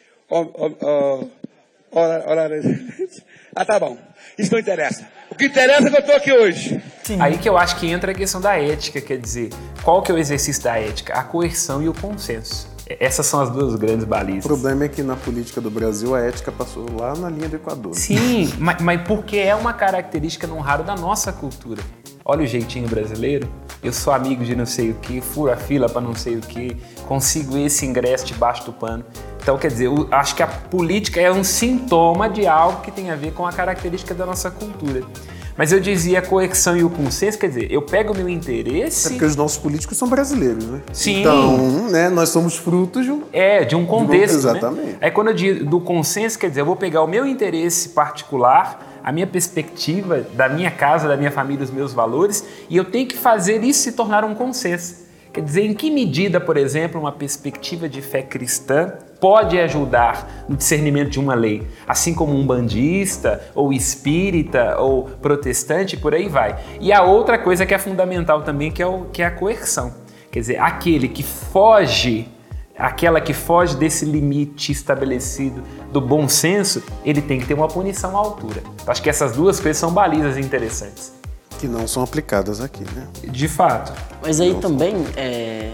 Ah, 3.55 3.65
tá 3.65 3.79
bom. 3.79 3.99
Isso 4.39 4.53
não 4.53 4.61
interessa. 4.61 5.07
O 5.31 5.35
que 5.35 5.47
interessa 5.47 5.89
é 5.89 5.91
que 5.91 5.97
eu 5.97 6.01
estou 6.01 6.17
aqui 6.17 6.33
hoje. 6.33 6.83
Sim. 7.05 7.21
Aí 7.21 7.37
que 7.37 7.49
eu 7.49 7.59
acho 7.59 7.77
que 7.77 7.91
entra 7.91 8.13
a 8.13 8.15
questão 8.15 8.41
da 8.41 8.59
ética, 8.59 9.01
quer 9.01 9.19
dizer, 9.19 9.51
qual 9.83 10.03
que 10.03 10.11
é 10.11 10.15
o 10.15 10.19
exercício 10.19 10.63
da 10.63 10.79
ética? 10.79 11.15
A 11.15 11.23
coerção 11.23 11.83
e 11.83 11.89
o 11.89 11.95
consenso. 11.95 12.71
Essas 12.99 13.27
são 13.27 13.41
as 13.41 13.51
duas 13.51 13.75
grandes 13.77 14.05
balizas. 14.05 14.45
O 14.45 14.49
problema 14.49 14.85
é 14.85 14.89
que 14.89 15.03
na 15.03 15.17
política 15.17 15.61
do 15.61 15.71
Brasil 15.71 16.15
a 16.15 16.21
ética 16.21 16.51
passou 16.51 16.87
lá 16.99 17.15
na 17.15 17.29
linha 17.29 17.49
do 17.49 17.57
Equador. 17.57 17.95
Sim, 17.95 18.53
mas, 18.59 18.81
mas 18.81 19.03
porque 19.03 19.37
é 19.37 19.55
uma 19.55 19.73
característica 19.73 20.47
não 20.47 20.61
raro 20.61 20.83
da 20.83 20.95
nossa 20.95 21.33
cultura. 21.33 21.83
Olha 22.25 22.43
o 22.43 22.47
jeitinho 22.47 22.89
brasileiro. 22.89 23.49
Eu 23.83 23.93
sou 23.93 24.13
amigo 24.13 24.45
de 24.45 24.55
não 24.55 24.65
sei 24.65 24.91
o 24.91 24.95
que, 24.95 25.21
furo 25.21 25.51
a 25.51 25.57
fila 25.57 25.89
para 25.89 26.01
não 26.01 26.15
sei 26.15 26.37
o 26.37 26.41
que, 26.41 26.77
consigo 27.09 27.59
esse 27.59 27.85
ingresso 27.85 28.25
debaixo 28.25 28.65
do 28.65 28.73
pano. 28.73 29.05
Então, 29.43 29.59
quer 29.59 29.69
dizer, 29.69 29.87
eu 29.87 30.07
acho 30.11 30.37
que 30.37 30.43
a 30.43 30.47
política 30.47 31.21
é 31.21 31.31
um 31.31 31.43
sintoma 31.43 32.31
de 32.31 32.47
algo 32.47 32.81
que 32.81 32.93
tem 32.93 33.11
a 33.11 33.17
ver 33.17 33.33
com 33.33 33.45
a 33.45 33.53
característica 33.53 34.15
da 34.15 34.25
nossa 34.25 34.51
cultura. 34.51 35.03
Mas 35.57 35.71
eu 35.71 35.81
dizia 35.81 36.21
a 36.21 36.23
coexão 36.23 36.77
e 36.77 36.85
o 36.85 36.89
consenso, 36.89 37.39
quer 37.39 37.49
dizer, 37.49 37.71
eu 37.71 37.83
pego 37.83 38.15
o 38.15 38.17
meu 38.17 38.29
interesse. 38.29 39.09
É 39.09 39.11
porque 39.11 39.25
os 39.25 39.37
nossos 39.37 39.59
políticos 39.59 39.99
são 39.99 40.09
brasileiros, 40.09 40.65
né? 40.65 40.81
Sim. 40.93 41.21
Então, 41.21 41.89
né, 41.91 42.09
nós 42.09 42.31
somos 42.31 42.57
frutos 42.57 43.05
de 43.05 43.11
um. 43.11 43.23
É, 43.33 43.65
de 43.65 43.77
um 43.77 43.85
contexto. 43.85 44.41
De 44.41 44.47
um... 44.47 44.51
Exatamente. 44.51 44.87
Né? 44.93 44.97
Aí 45.01 45.11
quando 45.11 45.29
eu 45.29 45.35
digo 45.35 45.65
do 45.65 45.81
consenso, 45.81 46.39
quer 46.39 46.49
dizer, 46.49 46.63
eu 46.63 46.67
vou 46.67 46.77
pegar 46.77 47.03
o 47.03 47.07
meu 47.07 47.27
interesse 47.27 47.91
particular 47.91 48.89
a 49.03 49.11
minha 49.11 49.27
perspectiva 49.27 50.25
da 50.35 50.49
minha 50.49 50.71
casa, 50.71 51.09
da 51.09 51.17
minha 51.17 51.31
família, 51.31 51.65
os 51.65 51.71
meus 51.71 51.93
valores, 51.93 52.45
e 52.71 52.77
eu 52.77 52.85
tenho 52.85 53.09
que 53.09 53.19
fazer 53.19 53.63
isso 53.65 53.83
se 53.83 53.93
tornar 53.93 54.25
um 54.25 54.35
consenso. 54.35 55.03
Quer 55.33 55.41
dizer, 55.41 55.65
em 55.65 55.73
que 55.73 55.91
medida, 55.91 56.39
por 56.39 56.59
exemplo, 56.59 57.01
uma 57.01 57.11
perspectiva 57.11 57.89
de 57.89 58.03
fé 58.03 58.21
cristã 58.23 58.93
pode 59.19 59.59
ajudar 59.59 60.45
no 60.47 60.55
discernimento 60.57 61.09
de 61.09 61.19
uma 61.19 61.35
lei, 61.35 61.67
assim 61.87 62.13
como 62.13 62.35
um 62.35 62.47
bandista, 62.47 63.43
ou 63.55 63.73
espírita, 63.73 64.77
ou 64.79 65.05
protestante, 65.05 65.97
por 65.97 66.15
aí 66.15 66.29
vai. 66.29 66.59
E 66.81 66.93
a 66.93 67.03
outra 67.03 67.39
coisa 67.39 67.65
que 67.65 67.73
é 67.73 67.79
fundamental 67.79 68.43
também, 68.43 68.71
que 68.71 68.83
é, 68.83 68.87
o, 68.87 69.07
que 69.07 69.23
é 69.23 69.27
a 69.27 69.31
coerção. 69.31 69.95
Quer 70.31 70.41
dizer, 70.41 70.59
aquele 70.61 71.09
que 71.09 71.23
foge, 71.23 72.29
aquela 72.77 73.19
que 73.19 73.33
foge 73.33 73.75
desse 73.75 74.05
limite 74.05 74.71
estabelecido 74.71 75.63
do 75.91 76.01
bom 76.01 76.29
senso, 76.29 76.83
ele 77.07 77.23
tem 77.23 77.41
que 77.41 77.47
ter 77.47 77.55
uma 77.55 77.69
punição 77.69 78.17
à 78.17 78.19
altura. 78.19 78.63
Acho 78.87 79.03
que 79.03 79.09
essas 79.09 79.33
duas 79.33 79.59
coisas 79.59 79.79
são 79.79 79.93
balizas 79.93 80.37
interessantes. 80.37 81.22
Que 81.63 81.69
não 81.69 81.87
são 81.87 82.03
aplicadas 82.03 82.61
aqui, 82.61 82.83
né? 82.93 83.07
De 83.23 83.47
fato. 83.47 83.93
Mas 84.21 84.41
aí 84.41 84.53
também, 84.57 84.97
é... 85.17 85.71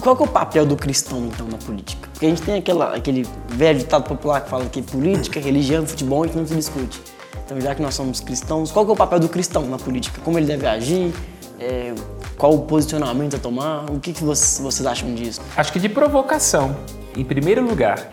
qual 0.00 0.14
que 0.14 0.22
é 0.22 0.24
o 0.24 0.28
papel 0.28 0.64
do 0.64 0.76
cristão, 0.76 1.26
então, 1.26 1.48
na 1.48 1.58
política? 1.58 2.08
Porque 2.12 2.26
a 2.26 2.28
gente 2.28 2.42
tem 2.42 2.58
aquela, 2.58 2.94
aquele 2.94 3.26
velho 3.48 3.80
ditado 3.80 4.04
popular 4.04 4.40
que 4.40 4.48
fala 4.48 4.64
que 4.66 4.80
política, 4.80 5.40
religião, 5.42 5.84
futebol, 5.84 6.22
a 6.22 6.26
gente 6.28 6.36
não 6.36 6.46
se 6.46 6.54
discute. 6.54 7.02
Então, 7.44 7.60
já 7.60 7.74
que 7.74 7.82
nós 7.82 7.92
somos 7.94 8.20
cristãos, 8.20 8.70
qual 8.70 8.84
que 8.84 8.92
é 8.92 8.94
o 8.94 8.96
papel 8.96 9.18
do 9.18 9.28
cristão 9.28 9.66
na 9.66 9.78
política? 9.78 10.20
Como 10.24 10.38
ele 10.38 10.46
deve 10.46 10.64
agir? 10.64 11.12
É... 11.58 11.92
Qual 12.38 12.54
o 12.54 12.60
posicionamento 12.60 13.34
a 13.34 13.40
tomar? 13.40 13.90
O 13.90 13.98
que, 13.98 14.12
que 14.12 14.22
vocês, 14.22 14.60
vocês 14.60 14.86
acham 14.86 15.12
disso? 15.12 15.40
Acho 15.56 15.72
que 15.72 15.80
de 15.80 15.88
provocação, 15.88 16.76
em 17.16 17.24
primeiro 17.24 17.66
lugar. 17.66 18.12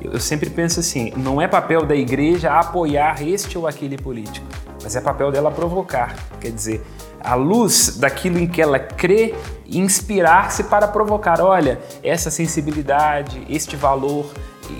Eu 0.00 0.18
sempre 0.18 0.48
penso 0.48 0.80
assim, 0.80 1.12
não 1.14 1.42
é 1.42 1.46
papel 1.46 1.84
da 1.84 1.94
igreja 1.94 2.58
apoiar 2.58 3.22
este 3.22 3.58
ou 3.58 3.66
aquele 3.66 3.98
político 3.98 4.46
mas 4.82 4.96
é 4.96 5.00
papel 5.00 5.30
dela 5.30 5.50
provocar. 5.50 6.16
Quer 6.40 6.50
dizer, 6.50 6.82
a 7.22 7.34
luz 7.34 7.96
daquilo 7.98 8.38
em 8.38 8.46
que 8.46 8.60
ela 8.60 8.78
crê, 8.78 9.34
inspirar-se 9.68 10.64
para 10.64 10.88
provocar. 10.88 11.40
Olha, 11.40 11.80
essa 12.02 12.30
sensibilidade, 12.30 13.46
este 13.48 13.76
valor, 13.76 14.26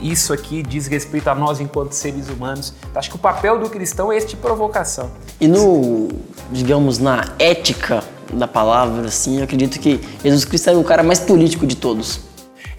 isso 0.03 0.33
aqui 0.33 0.63
diz 0.63 0.87
respeito 0.87 1.29
a 1.29 1.35
nós 1.35 1.61
enquanto 1.61 1.93
seres 1.93 2.29
humanos. 2.29 2.73
Acho 2.95 3.11
que 3.11 3.17
o 3.17 3.19
papel 3.19 3.59
do 3.59 3.69
cristão 3.69 4.13
é 4.13 4.17
este 4.17 4.37
provocação. 4.37 5.11
E 5.41 5.47
no, 5.47 6.09
digamos, 6.51 6.99
na 6.99 7.25
ética 7.39 8.03
da 8.33 8.47
palavra, 8.47 9.07
assim, 9.07 9.39
eu 9.39 9.45
acredito 9.45 9.79
que 9.81 10.01
Jesus 10.23 10.45
Cristo 10.45 10.71
era 10.71 10.79
o 10.79 10.85
cara 10.85 11.03
mais 11.03 11.21
político 11.21 11.67
de 11.67 11.77
todos. 11.77 12.30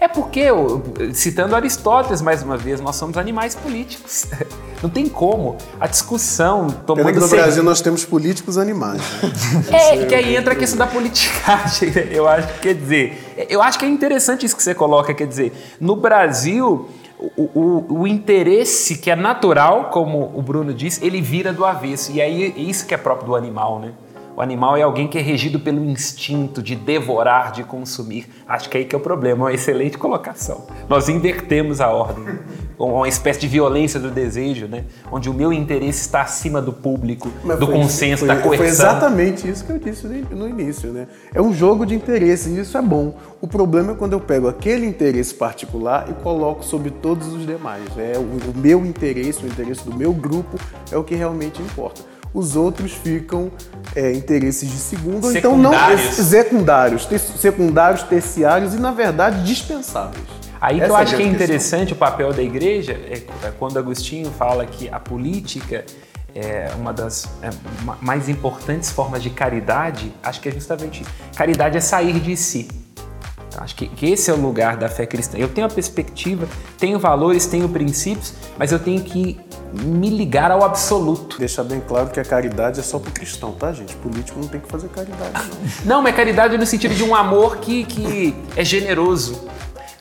É 0.02 0.08
porque, 0.08 0.46
citando 1.14 1.54
Aristóteles 1.54 2.20
mais 2.20 2.42
uma 2.42 2.56
vez, 2.56 2.80
nós 2.80 2.96
somos 2.96 3.16
animais 3.16 3.54
políticos. 3.54 4.26
Não 4.82 4.90
tem 4.90 5.08
como. 5.08 5.56
A 5.78 5.86
discussão 5.86 6.66
tomando... 6.84 7.04
Pena 7.04 7.12
que 7.12 7.20
no 7.20 7.28
Brasil 7.28 7.62
nós 7.62 7.80
temos 7.80 8.04
políticos 8.04 8.58
animais. 8.58 9.00
Né? 9.70 10.02
é, 10.02 10.04
que 10.04 10.12
aí 10.12 10.34
entra 10.34 10.54
a 10.54 10.56
questão 10.56 10.76
da 10.76 10.88
politicagem, 10.88 11.92
né? 11.92 12.08
eu 12.10 12.26
acho 12.26 12.48
que 12.48 12.58
quer 12.58 12.74
dizer... 12.74 13.46
Eu 13.48 13.62
acho 13.62 13.78
que 13.78 13.84
é 13.84 13.88
interessante 13.88 14.44
isso 14.44 14.56
que 14.56 14.62
você 14.64 14.74
coloca, 14.74 15.14
quer 15.14 15.28
dizer, 15.28 15.52
no 15.80 15.94
Brasil... 15.94 16.88
O, 17.36 17.42
o, 17.54 18.00
o, 18.00 18.06
interesse 18.08 18.96
que 18.96 19.08
é 19.08 19.14
natural, 19.14 19.90
como 19.92 20.32
o 20.34 20.42
Bruno 20.42 20.74
disse, 20.74 21.06
ele 21.06 21.22
vira 21.22 21.52
do 21.52 21.64
avesso. 21.64 22.10
E 22.10 22.20
aí 22.20 22.52
isso 22.68 22.84
que 22.84 22.92
é 22.92 22.96
próprio 22.96 23.28
do 23.28 23.36
animal, 23.36 23.78
né? 23.78 23.92
O 24.34 24.40
animal 24.40 24.78
é 24.78 24.82
alguém 24.82 25.06
que 25.06 25.18
é 25.18 25.20
regido 25.20 25.60
pelo 25.60 25.84
instinto 25.84 26.62
de 26.62 26.74
devorar, 26.74 27.52
de 27.52 27.64
consumir. 27.64 28.26
Acho 28.48 28.70
que 28.70 28.78
é 28.78 28.80
aí 28.80 28.86
que 28.86 28.94
é 28.94 28.98
o 28.98 29.00
problema, 29.00 29.40
é 29.40 29.44
uma 29.44 29.52
excelente 29.52 29.98
colocação. 29.98 30.66
Nós 30.88 31.08
invertemos 31.10 31.82
a 31.82 31.88
ordem, 31.88 32.38
uma 32.78 33.06
espécie 33.06 33.40
de 33.40 33.46
violência 33.46 34.00
do 34.00 34.10
desejo, 34.10 34.66
né? 34.66 34.84
onde 35.10 35.28
o 35.28 35.34
meu 35.34 35.52
interesse 35.52 36.00
está 36.00 36.22
acima 36.22 36.62
do 36.62 36.72
público, 36.72 37.30
Mas 37.44 37.58
do 37.58 37.66
foi, 37.66 37.74
consenso, 37.74 38.24
foi, 38.24 38.28
da 38.28 38.40
coerção. 38.40 38.56
Foi 38.56 38.66
exatamente 38.66 39.46
isso 39.46 39.66
que 39.66 39.72
eu 39.72 39.78
disse 39.78 40.06
no 40.06 40.48
início. 40.48 40.90
Né? 40.92 41.08
É 41.34 41.42
um 41.42 41.52
jogo 41.52 41.84
de 41.84 41.94
interesse 41.94 42.48
e 42.48 42.60
isso 42.60 42.78
é 42.78 42.82
bom. 42.82 43.14
O 43.38 43.46
problema 43.46 43.92
é 43.92 43.94
quando 43.94 44.14
eu 44.14 44.20
pego 44.20 44.48
aquele 44.48 44.86
interesse 44.86 45.34
particular 45.34 46.08
e 46.08 46.14
coloco 46.14 46.64
sobre 46.64 46.90
todos 46.90 47.28
os 47.28 47.44
demais. 47.44 47.86
É 47.98 48.16
o, 48.16 48.22
o 48.22 48.56
meu 48.56 48.86
interesse, 48.86 49.44
o 49.44 49.46
interesse 49.46 49.84
do 49.84 49.94
meu 49.94 50.14
grupo 50.14 50.56
é 50.90 50.96
o 50.96 51.04
que 51.04 51.14
realmente 51.14 51.60
importa 51.60 52.12
os 52.34 52.56
outros 52.56 52.92
ficam 52.92 53.50
é, 53.94 54.12
interesses 54.12 54.68
de 54.68 54.76
segundo, 54.76 55.24
ou 55.26 55.36
então 55.36 55.56
não 55.56 55.72
secundários, 56.08 57.02
secundários, 57.38 58.02
terciários 58.04 58.74
e, 58.74 58.78
na 58.78 58.90
verdade, 58.90 59.44
dispensáveis. 59.44 60.24
Aí 60.60 60.80
que 60.80 60.86
eu 60.86 60.94
acho 60.94 61.14
é 61.14 61.16
que 61.16 61.22
é 61.24 61.26
interessante 61.26 61.92
o 61.92 61.96
papel 61.96 62.32
da 62.32 62.42
igreja, 62.42 62.92
é, 62.92 63.22
é 63.44 63.52
quando 63.58 63.78
Agostinho 63.78 64.30
fala 64.30 64.64
que 64.64 64.88
a 64.88 65.00
política 65.00 65.84
é 66.34 66.70
uma 66.78 66.92
das 66.92 67.28
é, 67.42 67.50
mais 68.00 68.28
importantes 68.28 68.90
formas 68.90 69.22
de 69.22 69.30
caridade, 69.30 70.12
acho 70.22 70.40
que 70.40 70.48
é 70.48 70.52
justamente 70.52 71.04
caridade 71.36 71.76
é 71.76 71.80
sair 71.80 72.18
de 72.20 72.36
si. 72.36 72.68
Acho 73.58 73.74
que, 73.74 73.88
que, 73.88 74.06
esse 74.06 74.30
é 74.30 74.34
o 74.34 74.40
lugar 74.40 74.76
da 74.76 74.88
fé 74.88 75.06
cristã. 75.06 75.36
Eu 75.38 75.48
tenho 75.48 75.66
a 75.66 75.70
perspectiva, 75.70 76.48
tenho 76.78 76.98
valores, 76.98 77.46
tenho 77.46 77.68
princípios, 77.68 78.34
mas 78.58 78.72
eu 78.72 78.78
tenho 78.78 79.02
que 79.02 79.38
me 79.72 80.10
ligar 80.10 80.50
ao 80.50 80.62
absoluto. 80.64 81.38
Deixar 81.38 81.64
bem 81.64 81.80
claro 81.80 82.10
que 82.10 82.20
a 82.20 82.24
caridade 82.24 82.80
é 82.80 82.82
só 82.82 82.98
para 82.98 83.10
o 83.10 83.12
cristão, 83.12 83.52
tá, 83.52 83.72
gente? 83.72 83.94
Político 83.96 84.38
não 84.38 84.48
tem 84.48 84.60
que 84.60 84.68
fazer 84.68 84.88
caridade, 84.88 85.32
não. 85.84 85.96
Não, 85.96 86.02
mas 86.02 86.14
caridade 86.14 86.56
no 86.58 86.66
sentido 86.66 86.94
de 86.94 87.02
um 87.02 87.14
amor 87.14 87.56
que, 87.58 87.84
que 87.84 88.34
é 88.56 88.64
generoso, 88.64 89.48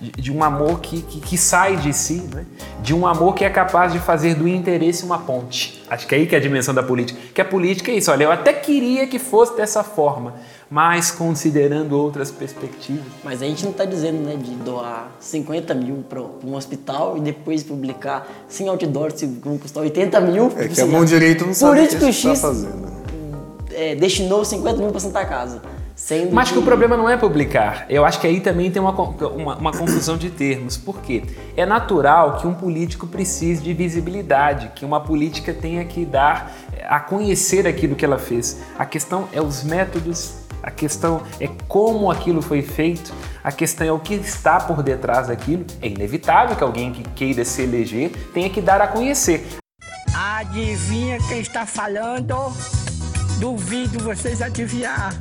de 0.02 0.32
um 0.32 0.44
amor 0.44 0.80
que, 0.80 1.02
que, 1.04 1.20
que, 1.20 1.38
sai 1.38 1.78
de 1.78 1.94
si, 1.94 2.28
né? 2.34 2.44
de 2.82 2.94
um 2.94 3.06
amor 3.06 3.36
que 3.36 3.46
é 3.46 3.50
capaz 3.50 3.94
de 3.94 4.00
fazer 4.00 4.34
do 4.34 4.48
interesse 4.48 5.04
uma 5.04 5.20
ponte. 5.20 5.84
Acho 5.88 6.08
que 6.08 6.16
é 6.16 6.18
aí 6.18 6.26
que 6.26 6.34
é 6.34 6.40
a 6.40 6.42
dimensão 6.42 6.74
da 6.74 6.82
política. 6.82 7.20
Que 7.34 7.40
a 7.40 7.46
política 7.46 7.92
é 7.92 7.96
isso, 7.96 8.12
olha, 8.12 8.24
eu 8.24 8.32
até 8.32 8.52
queria 8.52 9.06
que 9.06 9.20
fosse 9.20 9.56
dessa 9.56 9.84
forma, 9.84 10.34
mas 10.70 11.12
considerando 11.12 11.96
outras 11.96 12.32
perspectivas. 12.32 13.06
Mas 13.24 13.44
a 13.44 13.46
gente 13.46 13.64
não 13.64 13.72
está 13.72 13.86
dizendo 13.86 14.24
né, 14.24 14.36
de 14.36 14.52
doar 14.56 15.12
50 15.20 15.74
mil 15.76 16.04
para 16.10 16.20
um 16.20 16.56
hospital 16.56 17.16
e 17.18 17.22
depois 17.22 17.62
publicar 17.62 18.28
sem 18.48 18.68
outdoor 18.68 19.12
se 19.12 19.28
vão 19.28 19.60
custar 19.60 19.84
80 19.84 20.20
mil. 20.22 20.52
É 20.58 20.68
que 20.68 20.82
a 20.82 20.86
mão 20.88 21.06
direita 21.06 21.46
não 21.46 21.54
sabe 21.54 21.82
o 21.82 21.88
que 21.88 22.06
está 22.06 22.36
fazendo. 22.36 22.90
É, 23.72 23.94
destinou 23.94 24.44
50 24.44 24.78
mil 24.78 24.90
para 24.90 25.00
Santa 25.00 25.24
Casa. 25.26 25.62
Sendo 26.04 26.34
Mas 26.34 26.48
que... 26.48 26.56
que 26.56 26.60
o 26.60 26.64
problema 26.64 26.98
não 26.98 27.08
é 27.08 27.16
publicar. 27.16 27.86
Eu 27.88 28.04
acho 28.04 28.20
que 28.20 28.26
aí 28.26 28.42
também 28.42 28.72
tem 28.72 28.82
uma, 28.82 28.92
uma, 28.92 29.56
uma, 29.56 29.72
confusão 29.72 30.18
de 30.18 30.32
termos. 30.32 30.76
Por 30.76 31.00
quê? 31.00 31.22
É 31.56 31.64
natural 31.64 32.38
que 32.38 32.48
um 32.48 32.56
político 32.56 33.06
precise 33.06 33.62
de 33.62 33.72
visibilidade, 33.72 34.72
que 34.74 34.84
uma 34.84 35.00
política 35.00 35.54
tenha 35.54 35.86
que 35.86 36.04
dar 36.04 36.54
a 36.90 37.00
conhecer 37.00 37.68
aquilo 37.68 37.96
que 37.96 38.04
ela 38.04 38.18
fez. 38.18 38.60
A 38.80 38.84
questão 38.84 39.30
é 39.32 39.40
os 39.40 39.64
métodos 39.64 40.42
a 40.64 40.70
questão 40.70 41.24
é 41.40 41.48
como 41.68 42.12
aquilo 42.12 42.40
foi 42.40 42.62
feito, 42.62 43.12
a 43.44 43.52
questão 43.52 43.88
é 43.88 43.92
o 43.92 43.98
que 43.98 44.14
está 44.14 44.60
por 44.60 44.84
detrás 44.84 45.28
daquilo. 45.28 45.66
É 45.82 45.88
inevitável 45.88 46.56
que 46.56 46.64
alguém 46.64 46.92
que 46.92 47.04
queira 47.12 47.46
se 47.46 47.62
eleger 47.62 48.12
tenha 48.34 48.50
que 48.50 48.62
dar 48.62 48.82
a 48.82 48.88
conhecer. 48.88 49.44
Adivinha 50.16 51.18
quem 51.28 51.42
está 51.42 51.66
falando? 51.66 52.36
Duvido 53.40 54.04
vocês 54.04 54.42
adivinhar. 54.42 55.14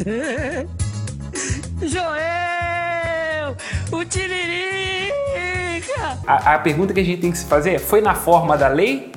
Joel! 1.82 3.56
O 3.92 4.04
Tiririca! 4.04 5.10
A, 6.26 6.54
a 6.54 6.58
pergunta 6.58 6.94
que 6.94 7.00
a 7.00 7.04
gente 7.04 7.20
tem 7.20 7.30
que 7.30 7.38
se 7.38 7.46
fazer 7.46 7.74
é: 7.74 7.78
foi 7.78 8.00
na 8.00 8.14
forma 8.14 8.56
da 8.56 8.68
lei 8.68 9.10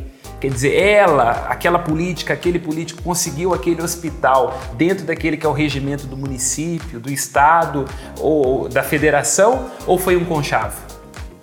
Quer 0.43 0.51
dizer, 0.51 0.75
ela, 0.75 1.47
aquela 1.47 1.79
política, 1.79 2.33
aquele 2.33 2.59
político 2.59 3.01
conseguiu 3.01 3.53
aquele 3.53 3.81
hospital 3.81 4.59
dentro 4.75 5.05
daquele 5.05 5.37
que 5.37 5.45
é 5.45 5.49
o 5.49 5.53
regimento 5.53 6.05
do 6.05 6.17
município, 6.17 6.99
do 6.99 7.09
estado 7.09 7.85
ou 8.19 8.67
da 8.67 8.83
federação, 8.83 9.71
ou 9.87 9.97
foi 9.97 10.17
um 10.17 10.25
conchavo? 10.25 10.92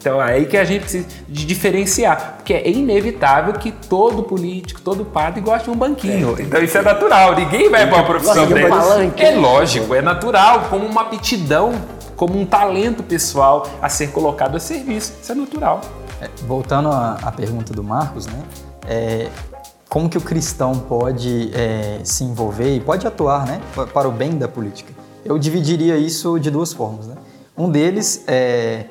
Então 0.01 0.21
é 0.21 0.33
aí 0.33 0.47
que 0.47 0.57
a 0.57 0.65
gente 0.65 0.81
precisa 0.81 1.07
de 1.29 1.45
diferenciar, 1.45 2.37
porque 2.37 2.55
é 2.55 2.71
inevitável 2.71 3.53
que 3.53 3.71
todo 3.71 4.23
político, 4.23 4.81
todo 4.81 5.05
padre 5.05 5.43
goste 5.43 5.65
de 5.65 5.71
um 5.71 5.77
banquinho. 5.77 6.35
É, 6.39 6.43
então 6.43 6.63
isso 6.63 6.79
é 6.79 6.83
natural, 6.83 7.37
ninguém 7.37 7.69
vai 7.69 7.87
para 7.87 7.99
uma 7.99 8.07
profissão 8.07 8.47
dessa. 8.47 9.05
É 9.19 9.37
lógico, 9.37 9.95
é 9.95 10.01
natural, 10.01 10.69
como 10.71 10.87
uma 10.87 11.03
aptidão, 11.03 11.75
como 12.17 12.41
um 12.41 12.47
talento 12.47 13.03
pessoal 13.03 13.69
a 13.83 13.91
ser 13.91 14.11
colocado 14.11 14.57
a 14.57 14.61
serviço. 14.61 15.13
Isso 15.21 15.33
é 15.33 15.35
natural. 15.35 15.83
É, 16.19 16.29
voltando 16.47 16.89
à, 16.89 17.19
à 17.23 17.31
pergunta 17.31 17.75
do 17.75 17.85
Marcos, 17.85 18.27
né? 18.27 18.43
é, 18.87 19.29
como 19.89 20.09
que 20.09 20.17
o 20.17 20.21
cristão 20.21 20.79
pode 20.79 21.51
é, 21.55 22.01
se 22.05 22.25
envolver 22.25 22.75
e 22.75 22.81
pode 22.81 23.07
atuar 23.07 23.47
né, 23.47 23.61
para 23.93 24.09
o 24.09 24.13
bem 24.13 24.39
da 24.39 24.49
política. 24.49 24.93
Eu 25.25 25.39
dividiria 25.39 25.97
isso 25.99 26.39
de 26.39 26.51
duas 26.51 26.73
formas. 26.73 27.07
Né? 27.07 27.17
Um 27.57 27.69
deles 27.69 28.25
é 28.27 28.87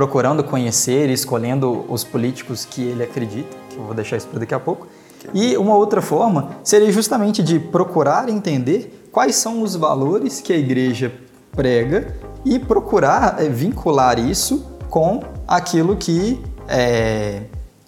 procurando 0.00 0.42
conhecer 0.42 1.10
e 1.10 1.12
escolhendo 1.12 1.84
os 1.86 2.02
políticos 2.02 2.64
que 2.64 2.80
ele 2.80 3.02
acredita, 3.02 3.54
que 3.68 3.76
eu 3.76 3.82
vou 3.82 3.92
deixar 3.92 4.16
isso 4.16 4.26
para 4.28 4.40
daqui 4.40 4.54
a 4.54 4.58
pouco. 4.58 4.86
E 5.34 5.58
uma 5.58 5.74
outra 5.74 6.00
forma 6.00 6.52
seria 6.64 6.90
justamente 6.90 7.42
de 7.42 7.58
procurar 7.58 8.30
entender 8.30 9.06
quais 9.12 9.36
são 9.36 9.60
os 9.60 9.76
valores 9.76 10.40
que 10.40 10.54
a 10.54 10.56
igreja 10.56 11.12
prega 11.52 12.16
e 12.46 12.58
procurar 12.58 13.44
é, 13.44 13.48
vincular 13.50 14.18
isso 14.18 14.64
com 14.88 15.22
aquilo 15.46 15.94
que 15.96 16.42
é, 16.66 17.42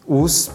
os 0.07 0.51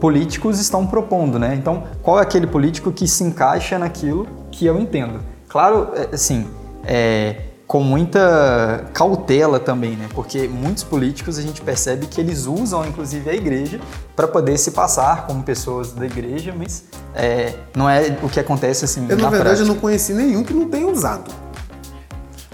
políticos 0.00 0.58
estão 0.58 0.86
propondo, 0.86 1.38
né? 1.38 1.54
Então, 1.54 1.84
qual 2.02 2.18
é 2.20 2.22
aquele 2.22 2.46
político 2.46 2.90
que 2.90 3.06
se 3.06 3.22
encaixa 3.22 3.78
naquilo 3.78 4.26
que 4.50 4.64
eu 4.64 4.80
entendo? 4.80 5.20
Claro, 5.46 5.90
é, 5.94 6.14
assim, 6.14 6.48
é, 6.86 7.51
com 7.72 7.82
muita 7.82 8.84
cautela 8.92 9.58
também, 9.58 9.92
né? 9.96 10.06
Porque 10.14 10.46
muitos 10.46 10.84
políticos 10.84 11.38
a 11.38 11.40
gente 11.40 11.62
percebe 11.62 12.04
que 12.06 12.20
eles 12.20 12.44
usam, 12.44 12.84
inclusive, 12.86 13.30
a 13.30 13.32
igreja 13.32 13.80
para 14.14 14.28
poder 14.28 14.58
se 14.58 14.72
passar 14.72 15.26
como 15.26 15.42
pessoas 15.42 15.90
da 15.90 16.04
igreja, 16.04 16.54
mas 16.54 16.84
é, 17.14 17.54
não 17.74 17.88
é 17.88 18.14
o 18.22 18.28
que 18.28 18.38
acontece 18.38 18.84
assim. 18.84 19.06
Eu, 19.08 19.16
na, 19.16 19.22
na 19.22 19.30
verdade, 19.30 19.56
prática. 19.56 19.62
eu 19.70 19.74
não 19.74 19.80
conheci 19.80 20.12
nenhum 20.12 20.44
que 20.44 20.52
não 20.52 20.68
tenha 20.68 20.86
usado. 20.86 21.30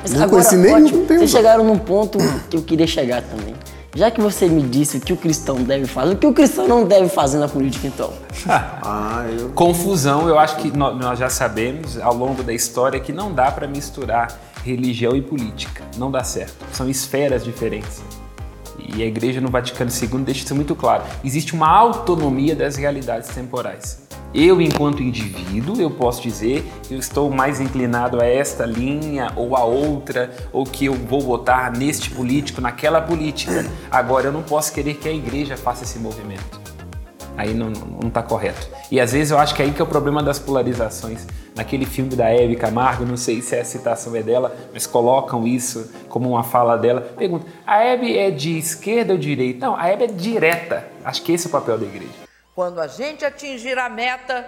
Mas 0.01 0.13
Não 0.13 0.23
agora, 0.23 0.31
conheci 0.45 0.57
nenhum 0.57 0.85
ótimo, 0.85 1.01
que 1.01 1.07
tenha 1.09 1.19
vocês 1.19 1.31
usado. 1.31 1.43
chegaram 1.43 1.65
num 1.65 1.79
ponto 1.79 2.17
que 2.49 2.57
eu 2.57 2.63
queria 2.63 2.87
chegar 2.87 3.21
também. 3.23 3.57
Já 3.97 4.13
que 4.13 4.21
você 4.21 4.47
me 4.47 4.63
disse 4.63 4.99
o 4.99 5.01
que 5.01 5.13
o 5.13 5.17
cristão 5.17 5.57
deve 5.57 5.87
fazer, 5.87 6.13
o 6.13 6.17
que 6.17 6.27
o 6.29 6.33
cristão 6.33 6.69
não 6.69 6.85
deve 6.85 7.09
fazer 7.09 7.39
na 7.39 7.49
política, 7.49 7.89
então? 7.89 8.13
Ah, 8.47 9.25
eu... 9.37 9.49
Confusão, 9.49 10.29
eu 10.29 10.39
acho 10.39 10.59
que 10.59 10.71
nó- 10.71 10.95
nós 10.95 11.19
já 11.19 11.29
sabemos 11.29 11.99
ao 11.99 12.15
longo 12.15 12.45
da 12.45 12.53
história 12.53 13.01
que 13.01 13.13
não 13.13 13.33
dá 13.33 13.51
para 13.51 13.67
misturar 13.67 14.29
religião 14.69 15.17
e 15.17 15.23
política. 15.23 15.83
Não 15.97 16.11
dá 16.11 16.23
certo. 16.23 16.65
São 16.73 16.89
esferas 16.89 17.45
diferentes. 17.45 18.03
E 18.79 19.03
a 19.03 19.07
Igreja 19.07 19.41
no 19.41 19.49
Vaticano 19.49 19.91
II 19.91 20.21
deixa 20.21 20.45
isso 20.45 20.55
muito 20.55 20.75
claro. 20.77 21.05
Existe 21.25 21.55
uma 21.55 21.69
autonomia 21.69 22.55
das 22.55 22.77
realidades 22.77 23.29
temporais. 23.31 24.07
Eu, 24.35 24.61
enquanto 24.61 25.03
indivíduo, 25.03 25.81
eu 25.81 25.91
posso 25.91 26.21
dizer 26.21 26.63
que 26.83 26.95
eu 26.95 26.99
estou 26.99 27.31
mais 27.31 27.61
inclinado 27.61 28.21
a 28.21 28.27
esta 28.27 28.67
linha 28.67 29.33
ou 29.35 29.57
a 29.57 29.65
outra, 29.65 30.31
ou 30.53 30.65
que 30.65 30.85
eu 30.85 30.93
vou 30.93 31.21
votar 31.21 31.73
neste 31.73 32.11
político, 32.11 32.61
naquela 32.61 33.01
política. 33.01 33.65
Agora, 33.91 34.27
eu 34.27 34.33
não 34.33 34.43
posso 34.43 34.73
querer 34.73 34.95
que 34.95 35.09
a 35.09 35.13
igreja 35.13 35.57
faça 35.57 35.85
esse 35.85 35.99
movimento. 35.99 36.68
Aí 37.39 37.55
não, 37.55 37.71
não 37.71 38.11
tá 38.11 38.21
correto. 38.23 38.69
E 38.91 39.01
às 39.01 39.13
vezes 39.13 39.31
eu 39.31 39.39
acho 39.39 39.55
que 39.55 39.63
é 39.63 39.65
aí 39.67 39.73
que 39.73 39.81
é 39.81 39.85
o 39.85 39.87
problema 39.89 40.21
das 40.23 40.39
polarizações. 40.41 41.25
Naquele 41.55 41.87
filme 41.87 42.15
da 42.17 42.29
Hebe 42.29 42.57
Camargo, 42.57 43.05
não 43.07 43.17
sei 43.17 43.41
se 43.41 43.55
a 43.57 43.65
citação 43.65 44.15
é 44.17 44.23
dela, 44.23 44.55
mas 44.73 44.87
colocam 44.87 45.47
isso 45.47 45.91
como 46.09 46.29
uma 46.31 46.43
fala 46.43 46.77
dela. 46.77 47.01
Pergunta, 47.01 47.47
a 47.65 47.83
Hebe 47.83 48.19
é 48.19 48.31
de 48.33 48.59
esquerda 48.59 49.13
ou 49.13 49.19
direita? 49.19 49.65
Não, 49.67 49.77
a 49.77 49.87
Hebe 49.89 50.05
é 50.05 50.07
direta. 50.09 50.87
Acho 51.05 51.23
que 51.23 51.33
esse 51.33 51.47
é 51.47 51.49
o 51.49 51.53
papel 51.53 51.79
da 51.79 51.87
igreja. 51.87 52.13
Quando 52.55 52.81
a 52.81 52.89
gente 52.89 53.25
atingir 53.25 53.79
a 53.79 53.89
meta, 53.89 54.45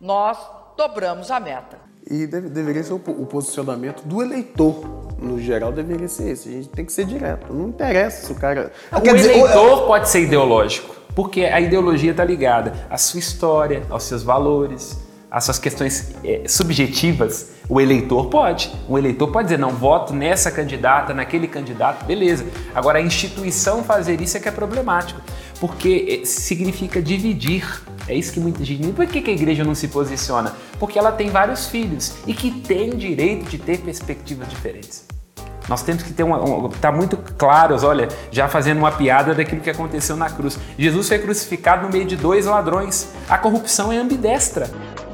nós 0.00 0.38
dobramos 0.78 1.30
a 1.30 1.38
meta. 1.38 1.78
E 2.10 2.26
deve- 2.26 2.48
deveria 2.48 2.82
ser 2.82 2.94
o, 2.94 2.96
o 2.96 3.26
posicionamento 3.26 4.02
do 4.02 4.22
eleitor. 4.22 5.13
No 5.24 5.40
geral, 5.40 5.72
deveria 5.72 6.08
ser 6.08 6.30
esse. 6.30 6.48
A 6.48 6.52
gente 6.52 6.68
tem 6.68 6.84
que 6.84 6.92
ser 6.92 7.06
direto. 7.06 7.52
Não 7.52 7.68
interessa 7.68 8.26
se 8.26 8.32
o 8.32 8.34
cara. 8.34 8.70
O 8.92 9.00
dizer, 9.00 9.38
eleitor 9.38 9.86
pode 9.86 10.08
ser 10.08 10.22
ideológico, 10.22 10.94
porque 11.14 11.44
a 11.44 11.60
ideologia 11.60 12.10
está 12.10 12.24
ligada 12.24 12.72
à 12.90 12.98
sua 12.98 13.18
história, 13.18 13.82
aos 13.88 14.04
seus 14.04 14.22
valores, 14.22 14.98
às 15.34 15.44
suas 15.44 15.58
questões 15.58 16.14
eh, 16.22 16.42
subjetivas. 16.46 17.54
O 17.68 17.80
eleitor 17.80 18.26
pode. 18.26 18.70
O 18.88 18.96
eleitor 18.96 19.32
pode 19.32 19.48
dizer, 19.48 19.58
não, 19.58 19.70
voto 19.70 20.14
nessa 20.14 20.48
candidata, 20.48 21.12
naquele 21.12 21.48
candidato, 21.48 22.04
beleza. 22.04 22.46
Agora, 22.72 22.98
a 22.98 23.02
instituição 23.02 23.82
fazer 23.82 24.20
isso 24.20 24.36
é 24.36 24.40
que 24.40 24.48
é 24.48 24.52
problemático, 24.52 25.20
porque 25.58 26.20
eh, 26.22 26.24
significa 26.24 27.02
dividir. 27.02 27.82
É 28.06 28.14
isso 28.14 28.32
que 28.32 28.38
muita 28.38 28.64
gente 28.64 28.82
diz. 28.82 28.94
Por 28.94 29.06
que 29.06 29.20
que 29.22 29.30
a 29.30 29.34
igreja 29.34 29.64
não 29.64 29.74
se 29.74 29.88
posiciona? 29.88 30.54
Porque 30.78 30.98
ela 30.98 31.10
tem 31.10 31.30
vários 31.30 31.66
filhos 31.66 32.14
e 32.26 32.34
que 32.34 32.50
tem 32.50 32.90
direito 32.90 33.48
de 33.48 33.58
ter 33.58 33.78
perspectivas 33.78 34.48
diferentes. 34.48 35.13
Nós 35.68 35.82
temos 35.82 36.02
que 36.02 36.12
ter 36.12 36.22
uma, 36.22 36.38
uma 36.38 36.68
tá 36.80 36.92
muito 36.92 37.16
claros, 37.38 37.82
olha, 37.82 38.08
já 38.30 38.48
fazendo 38.48 38.78
uma 38.78 38.92
piada 38.92 39.34
daquilo 39.34 39.60
que 39.60 39.70
aconteceu 39.70 40.16
na 40.16 40.28
cruz. 40.28 40.58
Jesus 40.78 41.08
foi 41.08 41.18
crucificado 41.18 41.86
no 41.86 41.92
meio 41.92 42.04
de 42.04 42.16
dois 42.16 42.46
ladrões. 42.46 43.08
A 43.28 43.38
corrupção 43.38 43.92
é 43.92 43.96
ambidestra. 43.96 44.70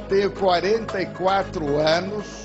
Tenho 0.09 0.29
44 0.31 1.77
anos 1.79 2.41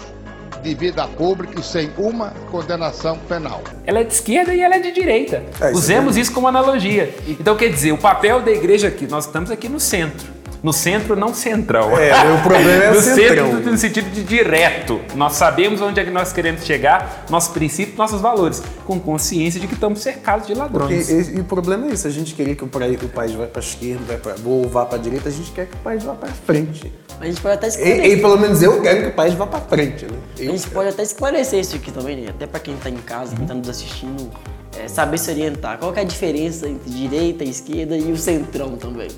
de 0.62 0.74
vida 0.74 1.06
pública 1.06 1.60
e 1.60 1.62
sem 1.62 1.90
uma 1.96 2.30
condenação 2.50 3.18
penal. 3.28 3.62
Ela 3.84 4.00
é 4.00 4.04
de 4.04 4.12
esquerda 4.12 4.54
e 4.54 4.60
ela 4.60 4.76
é 4.76 4.80
de 4.80 4.92
direita. 4.92 5.42
É, 5.60 5.70
isso 5.70 5.78
Usemos 5.78 6.16
isso 6.16 6.32
como 6.32 6.46
analogia. 6.48 7.14
Então, 7.26 7.56
quer 7.56 7.68
dizer, 7.68 7.92
o 7.92 7.98
papel 7.98 8.40
da 8.40 8.50
igreja 8.50 8.88
aqui, 8.88 9.06
nós 9.06 9.26
estamos 9.26 9.50
aqui 9.50 9.68
no 9.68 9.78
centro. 9.78 10.35
No 10.62 10.72
centro, 10.72 11.14
não 11.14 11.32
central. 11.34 11.98
É, 11.98 12.12
o 12.32 12.42
problema 12.42 12.84
é 12.84 12.90
no 12.94 13.00
centrão. 13.00 13.50
centro, 13.52 13.70
no 13.70 13.78
sentido 13.78 14.10
de 14.10 14.22
direto. 14.24 15.00
Nós 15.14 15.34
sabemos 15.34 15.80
onde 15.80 16.00
é 16.00 16.04
que 16.04 16.10
nós 16.10 16.32
queremos 16.32 16.64
chegar, 16.64 17.24
nossos 17.30 17.52
princípios, 17.52 17.96
nossos 17.96 18.20
valores, 18.20 18.62
com 18.84 18.98
consciência 18.98 19.60
de 19.60 19.66
que 19.66 19.74
estamos 19.74 20.00
cercados 20.00 20.46
de 20.46 20.54
Porque, 20.54 20.72
ladrões. 20.78 21.08
e, 21.10 21.36
e 21.36 21.40
o 21.40 21.44
problema 21.44 21.86
é 21.86 21.90
isso, 21.90 22.06
a 22.06 22.10
gente 22.10 22.34
querer 22.34 22.54
que 22.56 22.64
o, 22.64 22.66
pra- 22.68 22.86
o 22.86 23.08
país 23.08 23.32
vá 23.32 23.46
para 23.46 23.60
a 23.60 23.64
esquerda, 23.64 24.02
vai 24.06 24.16
pra, 24.16 24.34
ou 24.44 24.68
vá 24.68 24.84
para 24.86 24.98
a 24.98 25.00
direita, 25.00 25.28
a 25.28 25.32
gente 25.32 25.50
quer 25.52 25.66
que 25.66 25.74
o 25.74 25.78
país 25.78 26.02
vá 26.02 26.14
para 26.14 26.28
frente. 26.30 26.92
A 27.20 27.26
gente 27.26 27.40
pode 27.40 27.54
até 27.54 27.66
E, 27.66 27.70
esclarecer. 27.70 28.04
e 28.12 28.16
pelo 28.20 28.38
menos 28.38 28.62
eu 28.62 28.80
quero 28.82 29.00
que 29.02 29.06
o 29.08 29.12
país 29.12 29.34
vá 29.34 29.46
para 29.46 29.60
frente, 29.60 30.04
né? 30.04 30.18
A 30.38 30.42
gente 30.42 30.68
pode 30.70 30.88
até 30.90 31.02
esclarecer 31.02 31.60
isso 31.60 31.76
aqui 31.76 31.90
também, 31.90 32.16
né? 32.16 32.30
Até 32.30 32.46
pra 32.46 32.60
quem 32.60 32.76
tá 32.76 32.90
em 32.90 32.96
casa, 32.96 33.34
quem 33.36 33.46
tá 33.46 33.54
nos 33.54 33.68
assistindo, 33.68 34.30
é, 34.78 34.88
saber 34.88 35.18
se 35.18 35.30
orientar. 35.30 35.78
Qual 35.78 35.92
que 35.92 35.98
é 35.98 36.02
a 36.02 36.06
diferença 36.06 36.68
entre 36.68 36.90
direita, 36.90 37.44
esquerda 37.44 37.96
e 37.96 38.12
o 38.12 38.16
centrão 38.16 38.76
também? 38.76 39.08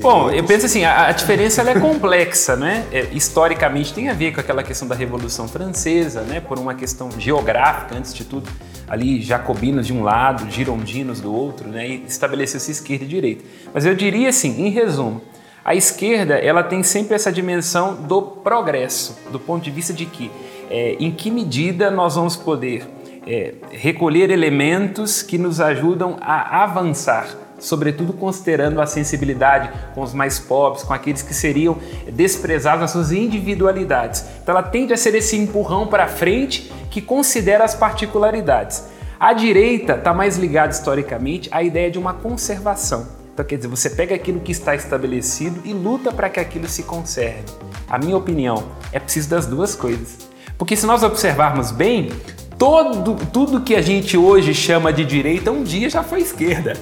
Bom, 0.00 0.30
eu 0.30 0.44
penso 0.44 0.66
assim, 0.66 0.84
a, 0.84 1.08
a 1.08 1.12
diferença 1.12 1.60
ela 1.60 1.70
é 1.70 1.80
complexa, 1.80 2.56
né? 2.56 2.86
É, 2.92 3.08
historicamente 3.12 3.92
tem 3.92 4.08
a 4.08 4.14
ver 4.14 4.32
com 4.32 4.40
aquela 4.40 4.62
questão 4.62 4.86
da 4.88 4.94
Revolução 4.94 5.46
Francesa, 5.46 6.22
né? 6.22 6.40
Por 6.40 6.58
uma 6.58 6.74
questão 6.74 7.10
geográfica, 7.18 7.96
antes 7.96 8.12
de 8.12 8.24
tudo, 8.24 8.50
ali 8.88 9.22
jacobinos 9.22 9.86
de 9.86 9.92
um 9.92 10.02
lado, 10.02 10.50
girondinos 10.50 11.20
do 11.20 11.32
outro, 11.32 11.68
né? 11.68 11.88
E 11.88 12.04
estabeleceu-se 12.06 12.70
esquerda 12.70 13.04
e 13.04 13.08
direita. 13.08 13.44
Mas 13.72 13.86
eu 13.86 13.94
diria 13.94 14.28
assim, 14.28 14.66
em 14.66 14.70
resumo, 14.70 15.22
a 15.64 15.74
esquerda 15.74 16.34
ela 16.34 16.62
tem 16.62 16.82
sempre 16.82 17.14
essa 17.14 17.32
dimensão 17.32 17.94
do 17.94 18.20
progresso, 18.20 19.16
do 19.30 19.40
ponto 19.40 19.62
de 19.62 19.70
vista 19.70 19.92
de 19.92 20.04
que 20.04 20.30
é, 20.70 20.96
em 20.98 21.10
que 21.10 21.30
medida 21.30 21.90
nós 21.90 22.16
vamos 22.16 22.36
poder 22.36 22.86
é, 23.26 23.54
recolher 23.70 24.30
elementos 24.30 25.22
que 25.22 25.38
nos 25.38 25.60
ajudam 25.60 26.16
a 26.20 26.62
avançar, 26.62 27.26
sobretudo 27.58 28.12
considerando 28.12 28.80
a 28.80 28.86
sensibilidade 28.86 29.70
com 29.94 30.02
os 30.02 30.12
mais 30.12 30.38
pobres, 30.38 30.82
com 30.82 30.92
aqueles 30.92 31.22
que 31.22 31.34
seriam 31.34 31.76
desprezados 32.12 32.80
nas 32.82 32.90
suas 32.90 33.12
individualidades. 33.12 34.24
Então 34.42 34.54
ela 34.54 34.62
tende 34.62 34.92
a 34.92 34.96
ser 34.96 35.14
esse 35.14 35.36
empurrão 35.36 35.86
para 35.86 36.06
frente 36.06 36.72
que 36.90 37.00
considera 37.00 37.64
as 37.64 37.74
particularidades. 37.74 38.84
A 39.18 39.32
direita 39.32 39.94
está 39.94 40.12
mais 40.12 40.36
ligada 40.36 40.72
historicamente 40.72 41.48
à 41.50 41.62
ideia 41.62 41.90
de 41.90 41.98
uma 41.98 42.12
conservação. 42.12 43.06
Então, 43.32 43.44
quer 43.44 43.56
dizer, 43.56 43.68
você 43.68 43.90
pega 43.90 44.14
aquilo 44.14 44.38
que 44.38 44.52
está 44.52 44.76
estabelecido 44.76 45.60
e 45.64 45.72
luta 45.72 46.12
para 46.12 46.28
que 46.28 46.38
aquilo 46.38 46.68
se 46.68 46.84
conserve. 46.84 47.42
A 47.88 47.98
minha 47.98 48.16
opinião 48.16 48.64
é 48.92 49.00
preciso 49.00 49.28
das 49.28 49.44
duas 49.44 49.74
coisas. 49.74 50.18
Porque 50.56 50.76
se 50.76 50.86
nós 50.86 51.02
observarmos 51.02 51.72
bem, 51.72 52.10
todo, 52.58 53.16
tudo 53.32 53.60
que 53.60 53.74
a 53.74 53.82
gente 53.82 54.16
hoje 54.16 54.54
chama 54.54 54.92
de 54.92 55.04
direita 55.04 55.50
um 55.50 55.62
dia 55.62 55.88
já 55.88 56.02
foi 56.02 56.20
esquerda. 56.20 56.74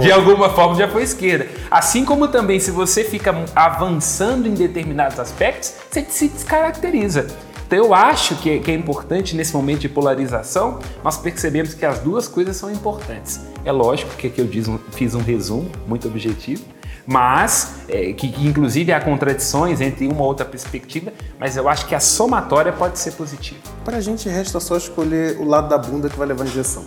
De 0.00 0.12
alguma 0.12 0.50
forma 0.50 0.74
já 0.76 0.88
foi 0.88 1.02
esquerda. 1.02 1.46
Assim 1.70 2.04
como 2.04 2.28
também 2.28 2.58
se 2.60 2.70
você 2.70 3.04
fica 3.04 3.34
avançando 3.54 4.46
em 4.46 4.54
determinados 4.54 5.18
aspectos, 5.18 5.74
você 5.90 6.04
se 6.08 6.28
descaracteriza. 6.28 7.26
Então 7.66 7.78
eu 7.78 7.94
acho 7.94 8.34
que 8.36 8.50
é, 8.50 8.58
que 8.58 8.70
é 8.70 8.74
importante 8.74 9.36
nesse 9.36 9.54
momento 9.54 9.80
de 9.80 9.88
polarização, 9.88 10.80
nós 11.04 11.16
percebemos 11.16 11.72
que 11.72 11.86
as 11.86 12.00
duas 12.00 12.26
coisas 12.26 12.56
são 12.56 12.68
importantes. 12.70 13.40
É 13.64 13.70
lógico 13.70 14.10
que 14.16 14.26
aqui 14.26 14.40
eu 14.40 14.48
fiz 14.90 15.14
um 15.14 15.22
resumo 15.22 15.70
muito 15.86 16.08
objetivo, 16.08 16.64
mas 17.10 17.72
é, 17.88 18.12
que, 18.12 18.28
que 18.28 18.46
inclusive 18.46 18.92
há 18.92 19.00
contradições 19.00 19.80
entre 19.80 20.06
uma 20.06 20.20
ou 20.20 20.28
outra 20.28 20.46
perspectiva, 20.46 21.12
mas 21.40 21.56
eu 21.56 21.68
acho 21.68 21.86
que 21.86 21.94
a 21.94 21.98
somatória 21.98 22.72
pode 22.72 23.00
ser 23.00 23.10
positiva. 23.12 23.58
Pra 23.84 24.00
gente 24.00 24.28
resta 24.28 24.60
só 24.60 24.76
escolher 24.76 25.36
o 25.38 25.44
lado 25.44 25.68
da 25.68 25.76
bunda 25.76 26.08
que 26.08 26.16
vai 26.16 26.28
levar 26.28 26.44
a 26.44 26.46
injeção. 26.46 26.84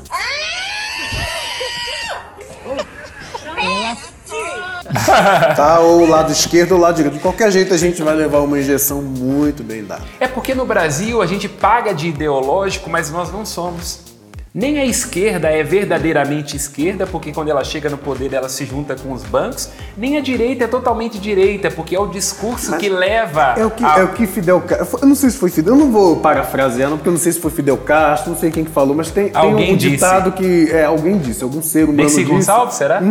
tá, 5.58 5.80
ou 5.82 6.04
o 6.04 6.10
lado 6.10 6.32
esquerdo 6.32 6.72
ou 6.72 6.78
o 6.78 6.82
lado 6.82 6.96
direito. 6.96 7.16
De 7.16 7.20
qualquer 7.20 7.52
jeito, 7.52 7.74
a 7.74 7.78
gente 7.78 8.02
vai 8.02 8.16
levar 8.16 8.40
uma 8.40 8.58
injeção 8.58 9.02
muito 9.02 9.62
bem 9.62 9.84
dada. 9.84 10.04
É 10.22 10.28
porque 10.28 10.56
no 10.56 10.66
Brasil 10.66 11.22
a 11.22 11.26
gente 11.26 11.50
paga 11.50 11.94
de 11.94 12.08
ideológico, 12.08 12.90
mas 12.90 13.12
nós 13.12 13.30
não 13.30 13.46
somos. 13.46 14.13
Nem 14.56 14.78
a 14.80 14.86
esquerda 14.86 15.50
é 15.50 15.64
verdadeiramente 15.64 16.56
esquerda, 16.56 17.08
porque 17.08 17.32
quando 17.32 17.50
ela 17.50 17.64
chega 17.64 17.90
no 17.90 17.98
poder 17.98 18.32
ela 18.34 18.48
se 18.48 18.66
junta 18.66 18.96
com 18.96 19.12
os 19.12 19.24
bancos, 19.24 19.70
nem 19.98 20.16
a 20.16 20.22
direita 20.22 20.66
é 20.66 20.68
totalmente 20.68 21.18
direita, 21.18 21.72
porque 21.72 21.96
é 21.96 22.00
o 22.00 22.06
discurso 22.06 22.78
que 22.78 22.88
leva 22.88 23.56
É 23.58 23.66
o 23.66 23.72
que, 23.72 23.84
a- 23.84 23.98
é 23.98 24.04
o 24.04 24.10
que 24.10 24.28
Fidel 24.28 24.62
Castro. 24.62 25.00
Eu 25.02 25.08
não 25.08 25.16
sei 25.16 25.32
se 25.32 25.38
foi 25.38 25.50
Fidel. 25.50 25.74
Eu 25.74 25.80
não 25.80 25.92
vou 25.92 26.18
parafrasear, 26.18 26.88
não, 26.88 26.98
porque 26.98 27.10
eu 27.10 27.14
não 27.14 27.20
sei 27.20 27.32
se 27.32 27.40
foi 27.40 27.50
Fidel 27.50 27.78
Castro, 27.78 28.30
não 28.32 28.38
sei 28.38 28.52
quem 28.52 28.64
que 28.64 28.70
falou, 28.70 28.96
mas 28.96 29.10
tem, 29.10 29.30
tem 29.30 29.36
Alguém 29.42 29.74
um 29.74 29.76
disse. 29.76 29.90
ditado 29.96 30.32
que. 30.34 30.70
É, 30.72 30.86
alguém 30.86 31.18
disse, 31.18 31.44
algum 31.44 31.62
ser 31.64 31.86
humano 31.86 32.04
Nessi 32.04 32.18
disse. 32.18 32.30
Gonçalves, 32.32 32.76
será? 32.76 33.02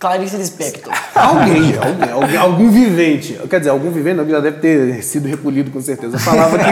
Clarice 0.00 0.36
Lispector. 0.36 0.92
Alguém, 1.14 1.74
alguém, 1.78 2.10
alguém, 2.12 2.36
algum 2.36 2.70
vivente. 2.70 3.40
Quer 3.48 3.60
dizer, 3.60 3.70
algum 3.70 3.90
vivente 3.90 4.28
já 4.28 4.40
deve 4.40 4.58
ter 4.58 5.02
sido 5.04 5.26
recolhido 5.28 5.70
com 5.70 5.80
certeza. 5.80 6.18
Falava 6.18 6.58
que, 6.58 6.64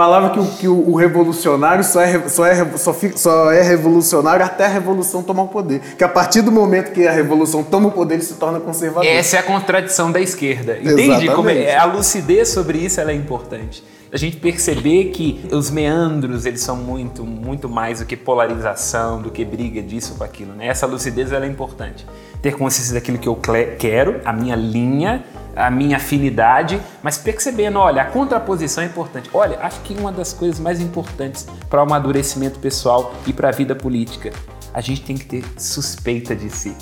falava 0.00 0.30
que, 0.30 0.40
o, 0.40 0.46
que 0.46 0.68
o, 0.68 0.90
o 0.92 0.94
revolucionário 0.94 1.84
só 1.84 2.00
é, 2.00 2.26
só, 2.26 2.46
é, 2.46 2.78
só, 2.78 2.94
fica, 2.94 3.18
só 3.18 3.52
é 3.52 3.60
revolucionário 3.60 4.42
até 4.42 4.64
a 4.64 4.68
revolução 4.68 5.22
tomar 5.22 5.42
o 5.42 5.48
poder. 5.48 5.80
Que 5.98 6.02
a 6.02 6.08
partir 6.08 6.40
do 6.40 6.50
momento 6.50 6.92
que 6.92 7.06
a 7.06 7.12
revolução 7.12 7.62
toma 7.62 7.88
o 7.88 7.92
poder, 7.92 8.14
ele 8.14 8.22
se 8.22 8.34
torna 8.34 8.58
conservador. 8.58 9.04
Essa 9.04 9.36
é 9.36 9.40
a 9.40 9.42
contradição 9.42 10.10
da 10.10 10.18
esquerda. 10.18 10.78
Entende? 10.82 11.28
Como 11.28 11.50
é, 11.50 11.76
a 11.76 11.84
lucidez 11.84 12.48
sobre 12.48 12.78
isso 12.78 12.98
é 12.98 13.12
importante. 13.12 13.84
A 14.10 14.16
gente 14.16 14.38
perceber 14.38 15.10
que 15.10 15.40
os 15.52 15.70
meandros 15.70 16.46
eles 16.46 16.62
são 16.62 16.76
muito, 16.76 17.22
muito 17.22 17.68
mais 17.68 18.00
do 18.00 18.06
que 18.06 18.16
polarização, 18.16 19.20
do 19.20 19.30
que 19.30 19.44
briga 19.44 19.82
disso 19.82 20.14
com 20.16 20.24
aquilo. 20.24 20.54
Né? 20.54 20.66
Essa 20.66 20.86
lucidez 20.86 21.30
ela 21.30 21.44
é 21.44 21.48
importante. 21.48 22.06
Ter 22.40 22.56
consciência 22.56 22.94
daquilo 22.94 23.18
que 23.18 23.28
eu 23.28 23.38
quero, 23.78 24.20
a 24.24 24.32
minha 24.32 24.56
linha, 24.56 25.22
a 25.54 25.70
minha 25.70 25.96
afinidade, 25.96 26.80
mas 27.02 27.18
percebendo, 27.18 27.78
olha, 27.78 28.02
a 28.02 28.04
contraposição 28.06 28.82
é 28.82 28.86
importante. 28.86 29.30
Olha, 29.32 29.58
acho 29.60 29.80
que 29.80 29.94
uma 29.94 30.12
das 30.12 30.32
coisas 30.32 30.58
mais 30.58 30.80
importantes 30.80 31.46
para 31.68 31.80
o 31.80 31.82
amadurecimento 31.82 32.58
pessoal 32.58 33.14
e 33.26 33.32
para 33.32 33.48
a 33.48 33.52
vida 33.52 33.74
política, 33.74 34.32
a 34.72 34.80
gente 34.80 35.02
tem 35.02 35.16
que 35.16 35.24
ter 35.24 35.44
suspeita 35.56 36.34
de 36.34 36.48
si. 36.50 36.76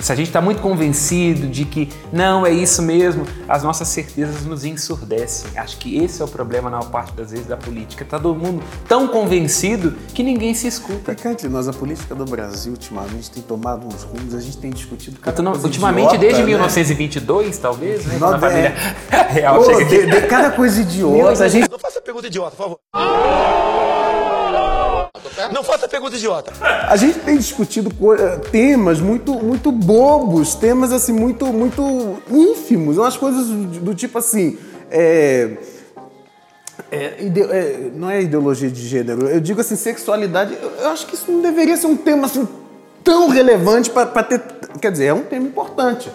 Se 0.00 0.12
a 0.12 0.14
gente 0.14 0.28
está 0.28 0.40
muito 0.40 0.60
convencido 0.60 1.46
de 1.46 1.64
que 1.64 1.88
não 2.12 2.46
é 2.46 2.50
isso 2.50 2.82
mesmo, 2.82 3.26
as 3.48 3.62
nossas 3.62 3.88
certezas 3.88 4.44
nos 4.44 4.64
ensurdecem. 4.64 5.50
Acho 5.56 5.76
que 5.78 5.96
esse 5.98 6.22
é 6.22 6.24
o 6.24 6.28
problema 6.28 6.70
na 6.70 6.78
maior 6.78 6.90
parte 6.90 7.12
das 7.14 7.30
vezes 7.30 7.46
da 7.46 7.56
política. 7.56 8.04
Está 8.04 8.18
todo 8.18 8.34
mundo 8.34 8.62
tão 8.86 9.08
convencido 9.08 9.94
que 10.14 10.22
ninguém 10.22 10.54
se 10.54 10.66
escuta. 10.66 11.14
Fica 11.14 11.30
entre 11.30 11.48
nós, 11.48 11.68
a 11.68 11.72
política 11.72 12.14
do 12.14 12.24
Brasil 12.24 12.72
ultimamente 12.72 13.30
tem 13.30 13.42
tomado 13.42 13.86
uns 13.86 14.02
rumos, 14.02 14.34
a 14.34 14.40
gente 14.40 14.56
tem 14.58 14.70
discutido 14.70 15.18
cada 15.20 15.42
não, 15.42 15.52
coisa 15.52 15.66
Ultimamente, 15.66 16.14
idiota, 16.14 16.18
desde 16.18 16.40
né? 16.40 16.46
1922, 16.46 17.58
talvez, 17.58 18.06
né? 18.06 18.18
Não, 18.18 18.30
Na 18.30 18.38
família 18.38 18.74
é. 19.10 19.32
real 19.32 19.62
Pô, 19.62 19.84
de, 19.84 20.06
de 20.06 20.20
cada 20.22 20.50
coisa 20.50 20.80
idiota, 20.80 21.44
a 21.44 21.48
gente 21.48 21.70
Não 21.70 21.78
faça 21.78 22.00
pergunta 22.00 22.26
idiota, 22.26 22.56
por 22.56 22.62
favor. 22.62 23.67
Não 25.52 25.62
faça 25.62 25.86
pergunta 25.88 26.16
idiota. 26.16 26.52
A 26.60 26.96
gente 26.96 27.20
tem 27.20 27.36
discutido 27.36 27.90
eh, 28.18 28.36
temas 28.50 29.00
muito, 29.00 29.34
muito 29.34 29.70
bobos, 29.70 30.54
temas 30.54 30.90
assim 30.92 31.12
muito, 31.12 31.46
muito 31.46 32.20
ínfimos, 32.30 32.98
umas 32.98 33.16
coisas 33.16 33.46
do, 33.46 33.94
tipo 33.94 34.18
assim. 34.18 34.58
é, 34.90 35.56
é, 36.90 37.16
ide- 37.24 37.42
é, 37.42 37.90
não 37.94 38.08
é 38.10 38.22
ideologia 38.22 38.70
de 38.70 38.86
gênero, 38.86 39.26
eu 39.28 39.40
digo 39.40 39.60
assim, 39.60 39.76
sexualidade. 39.76 40.56
Eu, 40.60 40.70
eu 40.80 40.88
acho 40.90 41.06
que 41.06 41.14
isso 41.14 41.30
não 41.30 41.40
deveria 41.42 41.76
ser 41.76 41.86
um 41.86 41.96
tema 41.96 42.26
assim 42.26 42.46
tão 43.08 43.28
relevante 43.30 43.88
para 43.88 44.22
ter. 44.22 44.38
Quer 44.82 44.92
dizer, 44.92 45.06
é 45.06 45.14
um 45.14 45.22
tema 45.22 45.46
importante. 45.46 46.10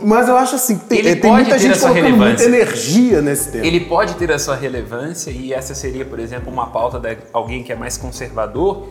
mas 0.00 0.28
eu 0.28 0.36
acho 0.36 0.54
assim, 0.54 0.78
tem, 0.78 1.00
ele 1.00 1.08
eh, 1.10 1.14
tem 1.16 1.30
pode 1.30 1.42
muita 1.42 1.56
ter 1.56 1.60
gente 1.60 1.80
colocando 1.80 2.02
muita 2.16 2.42
relevância. 2.44 2.46
energia 2.46 3.20
nesse 3.20 3.50
tema. 3.50 3.66
Ele 3.66 3.80
pode 3.80 4.14
ter 4.14 4.30
a 4.30 4.38
sua 4.38 4.54
relevância 4.54 5.30
e 5.32 5.52
essa 5.52 5.74
seria, 5.74 6.04
por 6.04 6.20
exemplo, 6.20 6.50
uma 6.50 6.68
pauta 6.68 7.00
de 7.00 7.18
alguém 7.32 7.64
que 7.64 7.72
é 7.72 7.74
mais 7.74 7.96
conservador, 7.96 8.86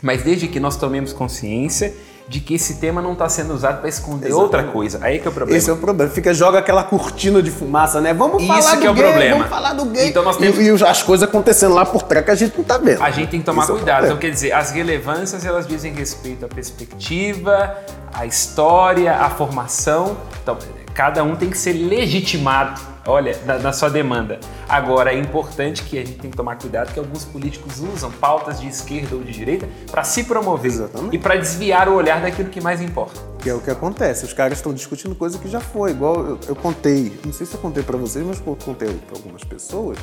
mas 0.00 0.22
desde 0.22 0.48
que 0.48 0.58
nós 0.58 0.76
tomemos 0.78 1.12
consciência 1.12 1.94
de 2.28 2.40
que 2.40 2.54
esse 2.54 2.80
tema 2.80 3.00
não 3.00 3.12
está 3.12 3.28
sendo 3.28 3.54
usado 3.54 3.78
para 3.80 3.88
esconder 3.88 4.26
Exatamente. 4.26 4.42
outra 4.42 4.62
coisa. 4.64 4.98
Aí 5.00 5.20
que 5.20 5.28
é 5.28 5.30
o 5.30 5.32
problema. 5.32 5.58
Esse 5.58 5.70
é 5.70 5.72
o 5.72 5.76
problema. 5.76 6.10
Fica, 6.10 6.34
joga 6.34 6.58
aquela 6.58 6.82
cortina 6.82 7.40
de 7.40 7.50
fumaça, 7.52 8.00
né? 8.00 8.12
Vamos 8.12 8.42
Isso 8.42 8.52
falar 8.52 8.74
do 8.74 8.80
que 8.80 8.86
é 8.86 8.90
o 8.90 8.94
gay, 8.94 9.02
problema. 9.04 9.34
vamos 9.36 9.48
falar 9.48 9.72
do 9.74 9.84
gay. 9.84 10.08
Então 10.08 10.24
nós 10.24 10.36
temos- 10.36 10.58
e, 10.58 10.62
e 10.68 10.84
as 10.84 11.02
coisas 11.04 11.28
acontecendo 11.28 11.74
lá 11.74 11.84
por 11.86 12.02
trás 12.02 12.24
que 12.24 12.30
a 12.32 12.34
gente 12.34 12.56
não 12.58 12.64
tá 12.64 12.78
vendo. 12.78 13.00
A 13.02 13.10
gente 13.12 13.28
tem 13.30 13.38
que 13.40 13.46
tomar 13.46 13.62
Esse 13.62 13.70
é 13.70 13.74
cuidado. 13.76 13.96
problema. 13.98 14.14
Então, 14.16 14.20
quer 14.20 14.34
dizer, 14.34 14.52
as 14.52 14.70
relevâncias 14.72 15.44
elas 15.44 15.66
dizem 15.68 15.92
respeito 15.94 16.44
à 16.44 16.48
perspectiva, 16.48 17.76
à 18.12 18.26
história, 18.26 19.12
à 19.14 19.30
formação. 19.30 20.16
Então, 20.42 20.58
cada 20.94 21.22
um 21.22 21.36
tem 21.36 21.48
que 21.50 21.58
ser 21.58 21.72
legitimado, 21.74 22.80
olha, 23.06 23.36
na, 23.44 23.72
sua 23.72 23.88
demanda. 23.88 24.38
Agora, 24.68 25.12
é 25.12 25.18
importante 25.18 25.82
que 25.82 25.98
a 25.98 26.04
gente 26.04 26.18
tem 26.18 26.30
que 26.30 26.36
tomar 26.36 26.56
cuidado 26.56 26.92
que 26.92 26.98
alguns 26.98 27.24
políticos 27.24 27.80
usam 27.80 28.10
pautas 28.10 28.60
de 28.60 28.68
esquerda 28.68 29.16
ou 29.16 29.22
de 29.22 29.32
direita 29.32 29.68
para 29.90 30.02
se 30.04 30.24
promover 30.24 30.66
e 31.12 31.18
para 31.18 31.36
desviar 31.36 31.88
o 31.88 31.94
olhar 31.94 32.20
daquilo 32.20 32.48
que 32.48 32.60
mais 32.60 32.80
importa. 32.80 33.20
Que 33.38 33.50
é 33.50 33.54
o 33.54 33.60
que 33.60 33.70
acontece. 33.70 34.24
Os 34.24 34.32
caras 34.32 34.58
estão 34.58 34.74
discutindo 34.74 35.14
coisa 35.14 35.38
que 35.38 35.48
já 35.48 35.60
foi. 35.60 35.92
Igual 35.92 36.16
eu, 36.26 36.38
eu 36.48 36.56
contei, 36.56 37.16
não 37.24 37.32
sei 37.32 37.46
se 37.46 37.54
eu 37.54 37.60
contei 37.60 37.82
pra 37.84 37.96
vocês, 37.96 38.24
mas 38.26 38.42
eu 38.44 38.56
contei 38.56 38.88
pra 38.88 39.16
algumas 39.16 39.44
pessoas, 39.44 39.96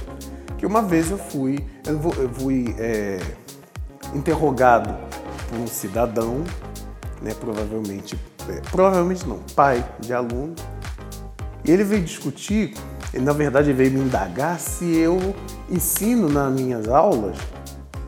que 0.57 0.65
uma 0.65 0.81
vez 0.81 1.11
eu 1.11 1.17
fui, 1.17 1.59
eu, 1.85 1.99
vou- 1.99 2.13
eu 2.17 2.29
fui 2.29 2.73
é, 2.79 3.19
interrogado 4.13 4.95
por 5.49 5.59
um 5.59 5.67
cidadão, 5.67 6.43
né, 7.21 7.33
provavelmente, 7.39 8.17
é, 8.49 8.61
provavelmente 8.71 9.27
não, 9.27 9.39
pai 9.55 9.83
de 9.99 10.13
aluno, 10.13 10.55
e 11.65 11.71
ele 11.71 11.83
veio 11.83 12.03
discutir, 12.03 12.73
ele, 13.13 13.23
na 13.23 13.33
verdade 13.33 13.71
veio 13.73 13.91
me 13.91 13.99
indagar 13.99 14.59
se 14.59 14.85
eu 14.97 15.19
ensino 15.69 16.27
nas 16.29 16.51
minhas 16.51 16.87
aulas 16.87 17.35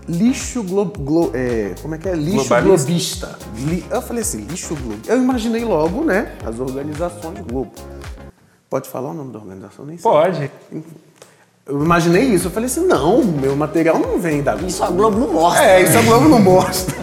lixo 0.08 0.62
glo, 0.64 0.86
glo- 0.86 1.32
é, 1.34 1.74
como 1.82 1.96
é 1.96 1.98
que 1.98 2.08
é? 2.08 2.14
Lixo 2.14 2.54
globista. 2.78 3.40
Li- 3.58 3.84
eu 3.90 4.02
falei 4.02 4.22
assim, 4.22 4.42
lixo 4.46 4.76
globo. 4.76 5.00
Eu 5.08 5.18
imaginei 5.18 5.64
logo, 5.66 6.04
né, 6.04 6.34
as 6.46 6.60
organizações 6.60 7.40
Globo. 7.42 7.72
Pode 8.70 8.88
falar 8.90 9.10
o 9.10 9.14
nome 9.14 9.32
da 9.32 9.40
organização? 9.40 9.84
Nem 9.86 9.98
sei. 9.98 10.04
Pode. 10.12 10.52
Eu 11.66 11.82
imaginei 11.84 12.22
isso. 12.24 12.48
Eu 12.48 12.52
falei 12.52 12.68
assim, 12.68 12.86
não, 12.86 13.22
o 13.22 13.26
meu 13.26 13.56
material 13.56 13.98
não 13.98 14.20
vem 14.20 14.44
da 14.44 14.52
Globo. 14.54 14.68
Isso 14.68 14.84
a 14.84 14.92
Globo 14.92 15.18
não 15.20 15.34
mostra. 15.34 15.64
É, 15.66 15.82
isso 15.82 15.98
a 15.98 16.02
Globo 16.04 16.30
não 16.30 16.40
mostra. 16.40 16.96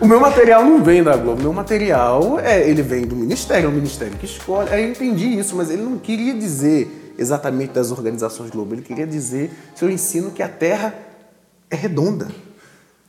o 0.00 0.06
meu 0.06 0.18
material 0.18 0.64
não 0.64 0.82
vem 0.82 1.02
da 1.04 1.16
Globo. 1.16 1.38
O 1.40 1.42
meu 1.44 1.52
material, 1.52 2.40
é, 2.40 2.68
ele 2.68 2.82
vem 2.82 3.02
do 3.02 3.14
Ministério, 3.14 3.66
é 3.66 3.68
o 3.68 3.72
Ministério 3.72 4.16
que 4.18 4.24
escolhe. 4.26 4.70
Aí 4.70 4.82
eu 4.84 4.90
entendi 4.90 5.38
isso, 5.38 5.54
mas 5.54 5.70
ele 5.70 5.82
não 5.82 5.98
queria 5.98 6.34
dizer 6.34 6.99
exatamente 7.20 7.72
das 7.72 7.90
organizações 7.92 8.50
Globo. 8.50 8.74
Ele 8.74 8.82
queria 8.82 9.06
dizer 9.06 9.50
se 9.74 9.84
eu 9.84 9.90
ensino 9.90 10.30
que 10.30 10.42
a 10.42 10.48
Terra 10.48 10.94
é 11.70 11.76
redonda. 11.76 12.28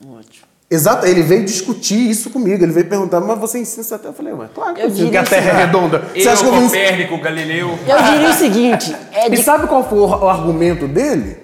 Ótimo. 0.05 0.45
Exato, 0.69 1.05
ele 1.05 1.21
veio 1.21 1.43
discutir 1.43 2.09
isso 2.09 2.29
comigo. 2.29 2.63
Ele 2.63 2.71
veio 2.71 2.87
perguntar, 2.87 3.19
mas 3.19 3.37
você 3.39 3.59
ensina 3.59 3.81
isso 3.81 3.93
até? 3.93 4.07
Eu 4.07 4.13
falei, 4.13 4.33
mas 4.33 4.49
claro 4.53 4.73
que 4.73 4.81
eu, 4.81 4.85
Eu 4.85 4.91
ensino 4.91 5.11
que 5.11 5.17
a 5.17 5.23
Terra 5.23 5.49
é 5.49 5.65
redonda. 5.65 5.99
Você 6.13 6.27
Eu, 6.27 6.31
acha 6.31 6.41
que 6.43 6.47
eu 6.47 6.53
vou 6.53 6.63
ensinar? 6.63 6.83
Copérnico, 6.83 7.17
Galileu. 7.17 7.79
Eu 7.87 8.03
diria 8.03 8.29
o 8.29 8.33
seguinte, 8.33 8.95
é 9.11 9.27
E 9.27 9.31
de 9.31 9.43
sabe 9.43 9.67
qual 9.67 9.87
foi 9.89 9.99
o, 9.99 10.29
argumento 10.29 10.87
dele? 10.87 11.37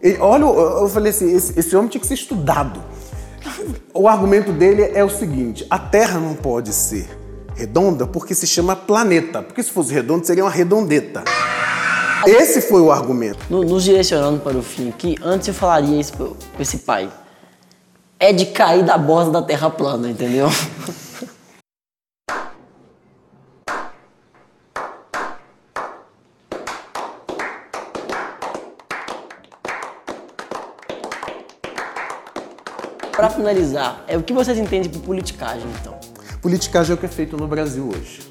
Ele- 0.00 0.18
olha, 0.18 0.44
eu, 0.44 0.82
eu 0.82 0.88
falei 0.88 1.10
assim, 1.10 1.34
esse, 1.34 1.58
esse 1.58 1.76
homem 1.76 1.88
tinha 1.90 2.00
que 2.00 2.06
ser 2.06 2.14
estudado. 2.14 2.82
O 3.92 4.08
argumento 4.08 4.52
dele 4.52 4.90
é 4.94 5.04
o 5.04 5.10
seguinte: 5.10 5.66
a 5.68 5.78
Terra 5.78 6.18
não 6.18 6.34
pode 6.34 6.72
ser 6.72 7.06
redonda 7.54 8.06
porque 8.06 8.34
se 8.34 8.46
chama 8.46 8.74
planeta. 8.74 9.42
Porque 9.42 9.62
se 9.62 9.70
fosse 9.70 9.92
redondo, 9.92 10.26
seria 10.26 10.44
uma 10.44 10.50
redondeta. 10.50 11.22
Esse 12.26 12.60
foi 12.62 12.80
o 12.80 12.90
argumento. 12.90 13.38
No- 13.48 13.62
nos 13.64 13.84
direcionando 13.84 14.40
para 14.40 14.56
o 14.56 14.62
fim 14.62 14.88
aqui, 14.88 15.16
antes 15.22 15.48
eu 15.48 15.54
falaria 15.54 15.98
isso 16.00 16.12
pra 16.12 16.28
esse 16.60 16.78
pai. 16.78 17.10
É 18.18 18.32
de 18.32 18.46
cair 18.46 18.84
da 18.84 18.98
borda 18.98 19.30
da 19.30 19.42
terra 19.42 19.70
plana, 19.70 20.10
entendeu? 20.10 20.48
Para 33.12 33.28
finalizar, 33.28 34.02
é 34.08 34.16
o 34.16 34.22
que 34.22 34.32
vocês 34.32 34.56
entendem 34.58 34.90
por 34.90 35.00
politicagem, 35.02 35.68
então? 35.80 35.98
Politicagem 36.40 36.92
é 36.92 36.94
o 36.94 36.98
que 36.98 37.06
é 37.06 37.08
feito 37.08 37.36
no 37.36 37.46
Brasil 37.46 37.86
hoje. 37.88 38.29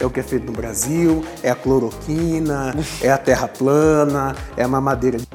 É 0.00 0.06
o 0.06 0.10
que 0.10 0.20
é 0.20 0.22
feito 0.22 0.46
no 0.46 0.52
Brasil, 0.52 1.24
é 1.42 1.50
a 1.50 1.54
cloroquina, 1.54 2.74
é 3.02 3.10
a 3.10 3.18
terra 3.18 3.48
plana, 3.48 4.34
é 4.56 4.62
a 4.62 4.68
mamadeira 4.68 5.18
de 5.18 5.26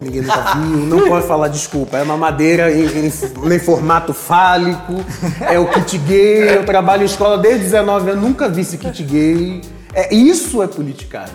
ninguém 0.00 0.20
nunca 0.22 0.54
viu, 0.54 0.76
não 0.86 1.08
pode 1.08 1.26
falar 1.26 1.48
desculpa, 1.48 1.96
é 1.96 2.04
mamadeira 2.04 2.70
em, 2.70 2.84
em, 2.84 3.06
em 3.54 3.58
formato 3.58 4.12
fálico, 4.12 4.92
é 5.40 5.58
o 5.58 5.66
kit 5.70 5.96
gay, 5.98 6.56
eu 6.58 6.66
trabalho 6.66 7.02
em 7.02 7.06
escola 7.06 7.38
desde 7.38 7.64
19 7.64 8.10
anos, 8.10 8.22
nunca 8.22 8.48
vi 8.48 8.60
esse 8.60 8.76
kit 8.76 9.02
gay. 9.02 9.62
É, 9.94 10.14
isso 10.14 10.62
é 10.62 10.66
politicagem, 10.66 11.34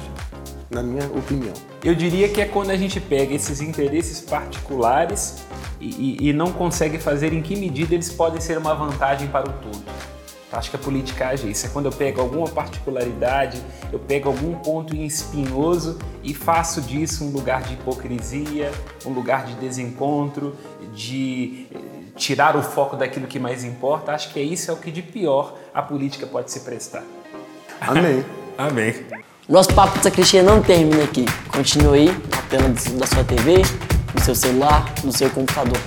na 0.69 0.83
minha 0.83 1.05
opinião. 1.07 1.53
Eu 1.83 1.95
diria 1.95 2.29
que 2.29 2.39
é 2.39 2.45
quando 2.45 2.69
a 2.69 2.77
gente 2.77 2.99
pega 2.99 3.33
esses 3.33 3.59
interesses 3.61 4.21
particulares 4.21 5.37
e, 5.79 6.17
e- 6.21 6.29
e 6.29 6.33
não 6.33 6.51
consegue 6.51 6.99
fazer 6.99 7.33
em 7.33 7.41
que 7.41 7.55
medida 7.55 7.95
eles 7.95 8.11
podem 8.11 8.39
ser 8.39 8.59
uma 8.59 8.75
vantagem 8.75 9.27
para 9.27 9.49
o 9.49 9.53
todo. 9.53 9.81
Acho 10.51 10.69
que 10.69 10.75
a 10.75 10.79
politicagem 10.79 11.47
é 11.47 11.51
isso, 11.51 11.65
é 11.65 11.69
quando 11.69 11.85
eu 11.85 11.91
pego 11.93 12.19
alguma 12.19 12.47
particularidade, 12.47 13.61
eu 13.91 13.99
pego 13.99 14.27
algum 14.27 14.53
ponto 14.55 14.93
espinhoso 14.93 15.97
e 16.21 16.33
faço 16.33 16.81
disso 16.81 17.23
um 17.23 17.31
lugar 17.31 17.63
de 17.63 17.75
hipocrisia, 17.75 18.69
um 19.05 19.11
lugar 19.11 19.45
de 19.45 19.53
desencontro, 19.55 20.55
de 20.93 21.67
eh, 21.73 21.77
tirar 22.17 22.57
o 22.57 22.61
foco 22.61 22.97
daquilo 22.97 23.27
que 23.27 23.39
mais 23.39 23.63
importa. 23.63 24.11
Acho 24.11 24.33
que 24.33 24.39
é 24.39 24.43
isso 24.43 24.69
é 24.69 24.73
o 24.73 24.77
que 24.77 24.91
de 24.91 25.01
pior 25.01 25.55
a 25.73 25.81
política 25.81 26.27
pode 26.27 26.51
se 26.51 26.59
prestar. 26.59 27.03
Amém. 27.79 28.25
Amém. 28.57 28.93
Nosso 29.47 29.73
papo 29.73 29.97
de 29.97 30.03
sacristia 30.03 30.43
não 30.43 30.61
termina 30.61 31.03
aqui. 31.03 31.25
Continue 31.47 31.99
aí 31.99 32.07
na 32.07 32.41
tela 32.49 32.69
da 32.69 33.07
sua 33.07 33.23
TV, 33.23 33.61
no 34.13 34.21
seu 34.21 34.35
celular, 34.35 34.93
no 35.03 35.13
seu 35.13 35.29
computador. 35.29 35.79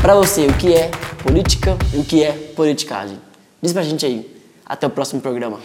Pra 0.00 0.14
você, 0.14 0.46
o 0.46 0.52
que 0.54 0.74
é 0.74 0.90
política 1.22 1.76
e 1.94 1.98
o 1.98 2.04
que 2.04 2.22
é 2.22 2.32
politicagem? 2.54 3.29
Diz 3.62 3.72
pra 3.72 3.82
gente 3.82 4.06
aí. 4.06 4.40
Até 4.64 4.86
o 4.86 4.90
próximo 4.90 5.20
programa. 5.20 5.60